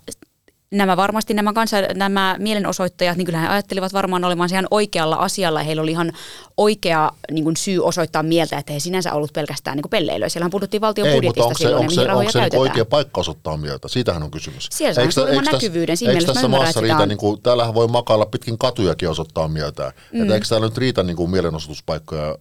[0.70, 5.62] nämä varmasti nämä, kansa, nämä mielenosoittajat, niin kyllähän he ajattelivat varmaan olevansa ihan oikealla asialla.
[5.62, 6.12] Heillä oli ihan
[6.56, 10.28] oikea niin kuin syy osoittaa mieltä, että he sinänsä ollut pelkästään niin pelleilyä.
[10.28, 12.58] Siellähän puhuttiin valtion Ei, budjetista mutta silloin onko se, ja mihin onko se, onko se
[12.58, 13.88] oikea paikka osoittaa mieltä?
[13.88, 14.68] Siitähän on kysymys.
[14.72, 15.96] Siellä saa suurimman näkyvyyden.
[15.96, 19.92] Siinä eikö tässä maassa riitä, on- niin kuin, täällähän voi makailla pitkin katujakin osoittaa mieltä.
[20.12, 20.22] Mm.
[20.22, 22.36] Että eikö täällä nyt riitä niin kuin mielenosoituspaikkoja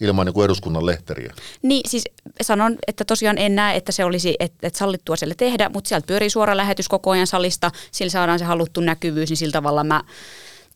[0.00, 1.34] ilman niin kuin eduskunnan lehteriä?
[1.62, 2.04] Niin, siis
[2.42, 6.06] sanon, että tosiaan en näe, että se olisi että, että sallittua siellä tehdä, mutta sieltä
[6.06, 10.02] pyörii suora lähetys koko ajan salista, sillä saadaan se haluttu näkyvyys, niin sillä tavalla mä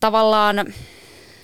[0.00, 0.66] tavallaan,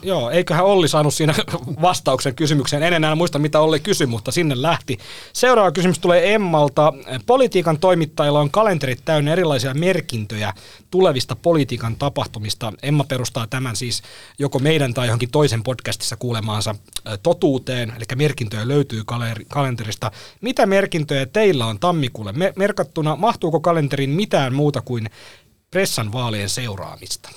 [0.04, 1.34] Joo, eiköhän Olli saanut siinä
[1.82, 2.82] vastauksen kysymykseen.
[2.82, 4.98] En enää muista, mitä Olli kysyi, mutta sinne lähti.
[5.32, 6.92] Seuraava kysymys tulee Emmalta.
[7.26, 10.52] Politiikan toimittajilla on kalenterit täynnä erilaisia merkintöjä
[10.90, 12.72] tulevista politiikan tapahtumista.
[12.82, 14.02] Emma perustaa tämän siis
[14.38, 16.74] joko meidän tai johonkin toisen podcastissa kuulemaansa
[17.22, 19.02] totuuteen, eli merkintöjä löytyy
[19.48, 20.10] kalenterista.
[20.40, 23.16] Mitä merkintöjä teillä on tammikuulle me- merkattuna?
[23.16, 25.10] Mahtuuko kalenteriin mitään muuta kuin
[25.74, 27.28] pressan vaalien seuraamista?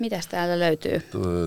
[0.00, 1.02] mitäs täällä löytyy?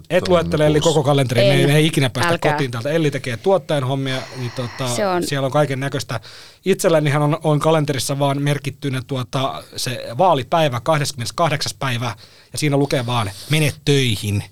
[0.10, 1.70] Et luettele eli koko kalenteri, me ei, En.
[1.70, 2.52] me ei ikinä päästä Älkää.
[2.54, 2.90] kotiin täältä.
[2.90, 6.20] Elli tekee tuottajan hommia, niin tota, Se on- siellä on kaiken näköistä.
[6.66, 11.72] Itsellänihan on, on kalenterissa vaan merkittynä tuota, se vaalipäivä, 28.
[11.80, 12.16] päivä,
[12.52, 14.44] ja siinä lukee vaan, mene töihin.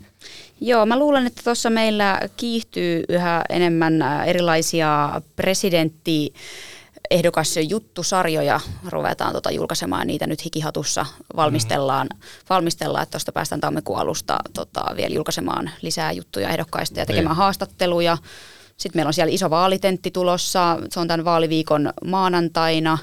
[0.62, 6.34] Joo, mä luulen, että tuossa meillä kiihtyy yhä enemmän ä, erilaisia presidentti
[7.12, 12.10] ehdokas juttusarjoja ruvetaan tota julkaisemaan, niitä nyt hikihatussa valmistellaan,
[12.50, 17.38] valmistellaan että tuosta päästään tammikuun alusta tota, vielä julkaisemaan lisää juttuja ehdokkaista ja tekemään Niin.
[17.38, 18.18] haastatteluja.
[18.78, 22.98] Sitten meillä on siellä iso vaalitentti tulossa, se on tämän vaaliviikon maanantaina.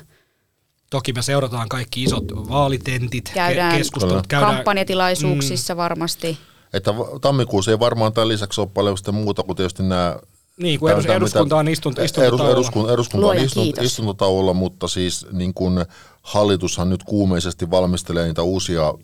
[0.91, 4.27] Toki me seurataan kaikki isot vaalitentit, Käydään keskustelut.
[4.27, 6.39] kampanjatilaisuuksissa varmasti.
[6.73, 6.91] Että
[7.21, 10.17] tammikuussa ei varmaan tämän lisäksi ole paljon sitten muuta kuin tietysti nämä...
[10.57, 12.53] Niin, kun edus- eduskunta on istunt- istuntotauolla.
[12.53, 15.85] Eduskunta, eduskunta on istunt, istuntotauolla, mutta siis niin kuin
[16.23, 18.95] hallitushan nyt kuumeisesti valmistelee niitä uusia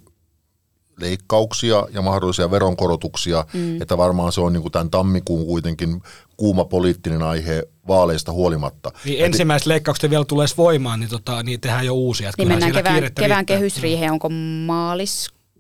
[1.01, 3.83] leikkauksia ja mahdollisia veronkorotuksia, mm.
[3.83, 6.03] että varmaan se on niin kuin tämän tammikuun kuitenkin
[6.37, 8.93] kuuma poliittinen aihe vaaleista huolimatta.
[9.05, 12.29] Niin ensimmäiset leikkaukset vielä tulee voimaan, niin, tota, niin tehdään jo uusia.
[12.29, 13.57] Että Niin mennään siellä kevään, kevään riittää.
[13.57, 14.29] kehysriiheen, onko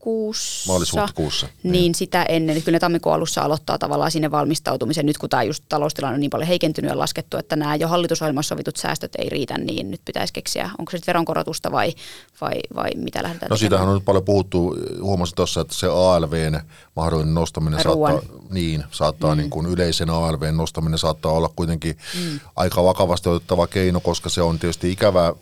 [0.05, 0.72] maaliskuussa?
[0.72, 2.55] Maalis-huhtikuussa, Niin, niin sitä ennen.
[2.55, 5.07] Nyt kyllä ne tammikuun alussa aloittaa tavallaan sinne valmistautumisen.
[5.07, 8.49] Nyt kun tämä just taloustilanne on niin paljon heikentynyt ja laskettu, että nämä jo hallitusohjelmassa
[8.49, 11.94] sovitut säästöt ei riitä, niin nyt pitäisi keksiä, onko se sitten veronkorotusta vai,
[12.40, 13.59] vai, vai mitä lähdetään No tekemään.
[13.59, 16.61] siitähän on nyt paljon puhuttu, huomasin tuossa, että se ALVn
[16.96, 18.12] mahdollinen nostaminen Ruoan.
[18.12, 19.38] saattaa, niin, saattaa mm.
[19.38, 22.40] niin kuin yleisen ALVn nostaminen saattaa olla kuitenkin mm.
[22.57, 25.32] aika vakavasti otettava keino, koska se on tietysti ikävä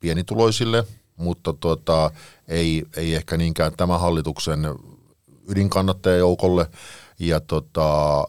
[0.00, 0.84] pienituloisille,
[1.16, 2.10] mutta tuota,
[2.48, 4.60] ei, ei ehkä niinkään tämän hallituksen
[5.48, 6.66] ydinkannattajajoukolle.
[7.18, 8.28] Ja tota,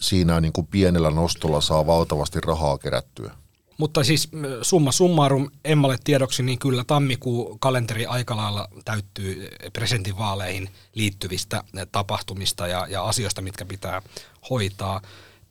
[0.00, 3.32] siinä niin kuin pienellä nostolla saa valtavasti rahaa kerättyä.
[3.78, 10.70] Mutta siis m, summa summarum Emmalle tiedoksi, niin kyllä tammikuu kalenteri aika lailla täyttyy presidentinvaaleihin
[10.94, 14.02] liittyvistä eh, tapahtumista ja, ja asioista, mitkä pitää
[14.50, 15.00] hoitaa.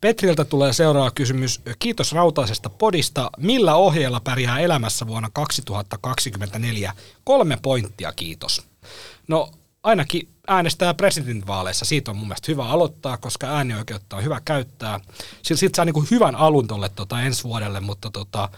[0.03, 1.61] Petriltä tulee seuraava kysymys.
[1.79, 3.29] Kiitos rautaisesta podista.
[3.37, 6.93] Millä ohjeella pärjää elämässä vuonna 2024?
[7.23, 8.61] Kolme pointtia, kiitos.
[9.27, 9.49] No
[9.83, 11.85] ainakin äänestää presidentinvaaleissa.
[11.85, 14.99] Siitä on mun mielestä hyvä aloittaa, koska äänioikeutta on hyvä käyttää.
[15.33, 18.49] Sitten sit saa niinku hyvän alun tolle tota ensi vuodelle, mutta tota,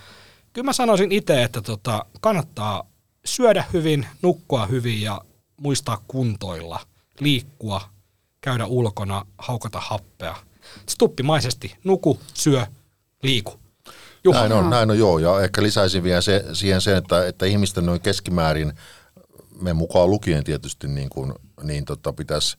[0.54, 2.84] kyllä mä sanoisin itse, että tota, kannattaa
[3.26, 5.22] syödä hyvin, nukkua hyvin ja
[5.58, 6.80] muistaa kuntoilla,
[7.20, 7.82] liikkua,
[8.42, 10.36] käydä ulkona, haukata happea.
[10.90, 12.66] Stuppimaisesti nuku, syö,
[13.24, 13.54] liiku.
[14.24, 14.40] Juha.
[14.40, 17.86] Näin on, näin on joo, ja ehkä lisäisin vielä se, siihen sen, että, että ihmisten
[17.86, 18.74] noin keskimäärin,
[19.62, 22.58] me mukaan lukien tietysti, niin, kuin, niin tota, pitäisi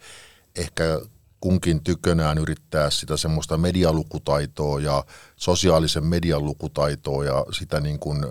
[0.57, 1.01] ehkä
[1.41, 5.05] kunkin tykönään yrittää sitä semmoista medialukutaitoa ja
[5.37, 8.27] sosiaalisen median lukutaitoa ja sitä niin kuin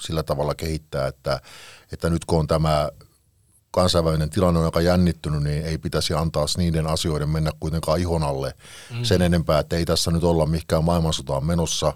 [0.00, 1.40] sillä tavalla kehittää, että,
[1.92, 2.88] että nyt kun on tämä
[3.70, 8.54] kansainvälinen tilanne on aika jännittynyt, niin ei pitäisi antaa niiden asioiden mennä kuitenkaan ihon alle
[8.90, 9.04] mm.
[9.04, 11.92] sen enempää, että ei tässä nyt olla mikään maailmansotaan menossa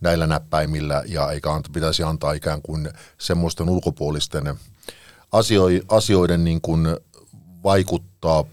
[0.00, 4.54] näillä näppäimillä ja eikä anta, pitäisi antaa ikään kuin semmoisten ulkopuolisten
[5.32, 6.86] asio, asioiden niin kuin
[7.64, 8.44] vaikuttaa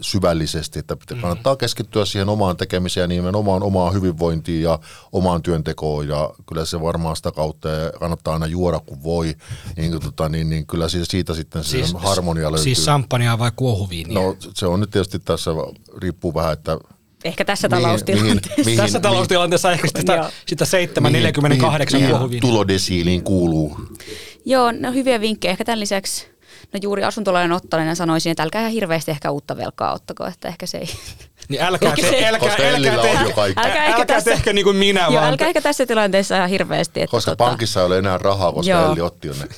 [0.00, 4.78] syvällisesti, että pitää, kannattaa keskittyä siihen omaan tekemiseen ja nimenomaan omaan hyvinvointiin ja
[5.12, 7.68] omaan työntekoon ja kyllä se varmaan sitä kautta
[7.98, 9.34] kannattaa aina juoda kun voi,
[9.76, 12.64] niin, tota, niin, niin kyllä siitä, siitä sitten siis, se harmonia löytyy.
[12.64, 14.20] Siis samppania vai kuohuviiniä?
[14.20, 15.50] No se on nyt tietysti tässä,
[15.98, 16.78] riippuu vähän, että
[17.24, 18.50] Ehkä tässä taloustilanteessa.
[18.56, 22.40] Mihin, mihin, tässä taloustilanteessa ehkä sitä, sitä 748 kuohuviiniä.
[22.40, 23.76] tulodesiiliin kuuluu.
[24.44, 25.52] Joo, no hyviä vinkkejä.
[25.52, 26.33] Ehkä tämän lisäksi
[26.74, 30.66] No juuri asuntolainan ottajana sanoisin, että älkää ihan hirveästi ehkä uutta velkaa ottako, että ehkä
[30.66, 30.88] se ei...
[31.48, 35.00] Niin älkää, te, älkää, Koska älkää, te, älkää, älkää, älkää tässä, tehkö niin kuin minä,
[35.00, 35.24] joo, vaan...
[35.24, 37.00] älkää ehkä tässä tilanteessa ihan hirveästi.
[37.02, 38.90] Että koska tota, pankissa ei ole enää rahaa, koska joo.
[38.90, 39.48] Elli otti jo ne.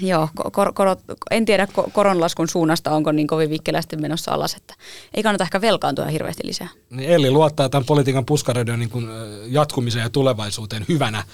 [0.00, 0.96] Joo, kor, kor,
[1.30, 4.74] en tiedä koronlaskun suunnasta, onko niin kovin vikkelästi menossa alas, että
[5.14, 6.68] ei kannata ehkä velkaantua hirveästi lisää.
[6.90, 9.06] Niin Elli luottaa tämän politiikan puskareiden niin kuin
[9.46, 11.24] jatkumiseen ja tulevaisuuteen hyvänä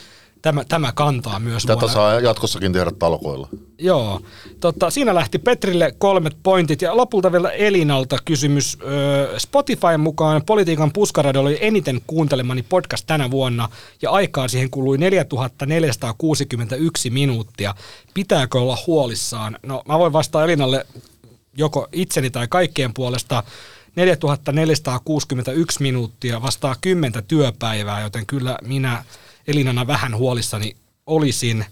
[0.42, 1.62] tämä, tämä kantaa myös.
[1.62, 1.94] Tätä vuonna.
[1.94, 3.48] saa jatkossakin tehdä talkoilla.
[3.78, 4.20] Joo.
[4.60, 8.78] Totta, siinä lähti Petrille kolmet pointit ja lopulta vielä Elinalta kysymys.
[9.38, 13.68] Spotifyn mukaan Politiikan puskaradio oli eniten kuuntelemani podcast tänä vuonna
[14.02, 17.74] ja aikaa siihen kului 4461 minuuttia.
[18.14, 19.58] Pitääkö olla huolissaan?
[19.62, 20.86] No mä voin vastata Elinalle
[21.56, 23.42] joko itseni tai kaikkien puolesta.
[23.96, 29.04] 4461 minuuttia vastaa 10 työpäivää, joten kyllä minä
[29.48, 30.76] Elinana vähän huolissani
[31.06, 31.64] olisin.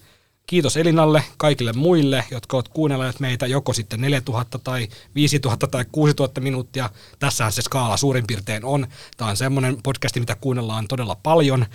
[0.46, 6.40] Kiitos Elinalle, kaikille muille, jotka ovat kuunnelleet meitä joko sitten 4000 tai 5000 tai 6000
[6.40, 6.90] minuuttia.
[7.18, 8.86] Tässähän se skaala suurin piirtein on.
[9.16, 11.66] Tämä on semmoinen podcasti, mitä kuunnellaan todella paljon.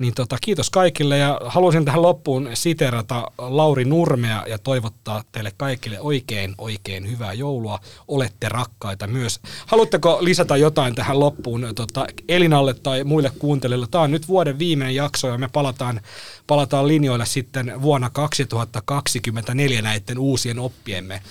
[0.00, 6.00] Niin tota, kiitos kaikille ja haluaisin tähän loppuun siterata Lauri Nurmea ja toivottaa teille kaikille
[6.00, 7.78] oikein oikein hyvää joulua.
[8.08, 9.40] Olette rakkaita myös.
[9.66, 13.86] Haluatteko lisätä jotain tähän loppuun tota, Elinalle tai muille kuuntelijoille?
[13.90, 16.00] Tämä on nyt vuoden viimeinen jakso ja me palataan,
[16.46, 21.22] palataan linjoille sitten vuonna 2024 näiden uusien oppiemme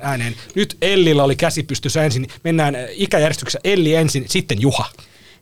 [0.00, 0.34] ääneen.
[0.54, 2.28] Nyt Ellillä oli käsi pystyssä ensin.
[2.44, 4.84] Mennään ikäjärjestyksessä Elli ensin, sitten Juha.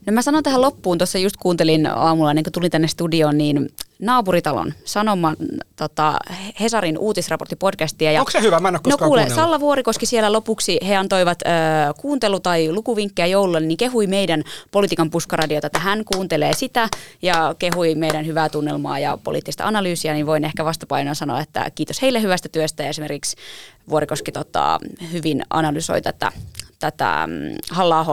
[0.07, 3.69] No mä sanon tähän loppuun, tuossa just kuuntelin aamulla, niin kun tulin tänne studioon, niin
[3.99, 5.37] naapuritalon Sanoman
[5.77, 6.19] tota,
[6.61, 8.13] Hesarin uutisraporttipodcastia.
[8.13, 8.61] Ja, Onko se hyvä?
[8.61, 11.47] Mä en ole No kuule, Salla Vuorikoski siellä lopuksi, he antoivat ö,
[12.01, 16.89] kuuntelu- tai lukuvinkkejä joululle, niin kehui meidän politiikan puskaradiota, että hän kuuntelee sitä
[17.23, 22.03] ja kehui meidän hyvää tunnelmaa ja poliittista analyysiä, niin voin ehkä vastapainoa sanoa, että kiitos
[22.03, 23.37] heille hyvästä työstä ja esimerkiksi
[23.91, 24.79] Vuorikoski tota,
[25.13, 26.33] hyvin analysoi tätä,
[26.79, 28.07] tätä mm, halla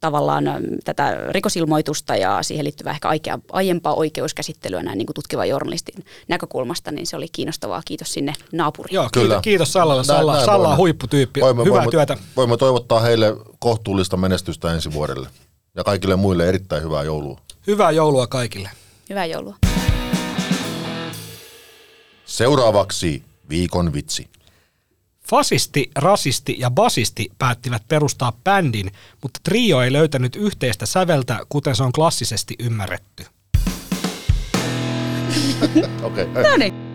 [0.00, 0.44] tavallaan
[0.84, 3.08] tätä rikosilmoitusta ja siihen liittyvää ehkä
[3.52, 7.82] aiempaa oikeuskäsittelyä näin niin kuin tutkivan journalistin näkökulmasta, niin se oli kiinnostavaa.
[7.84, 8.94] Kiitos sinne naapuriin.
[8.94, 9.40] Joo, kyllä.
[9.42, 10.04] kiitos Sallalle.
[10.04, 11.40] Salla, näin, Salla on huipputyyppi.
[11.40, 12.16] Voimme, Hyvää voimme, työtä.
[12.36, 15.28] Voimme toivottaa heille kohtuullista menestystä ensi vuodelle.
[15.76, 17.40] Ja kaikille muille erittäin hyvää joulua.
[17.66, 18.70] Hyvää joulua kaikille.
[19.10, 19.54] Hyvää joulua.
[22.24, 24.28] Seuraavaksi viikon vitsi.
[25.30, 31.82] Fasisti, rasisti ja basisti päättivät perustaa bändin, mutta trio ei löytänyt yhteistä säveltä, kuten se
[31.82, 33.24] on klassisesti ymmärretty.
[36.02, 36.24] Okei.
[36.24, 36.42] Okay.
[36.42, 36.87] No niin.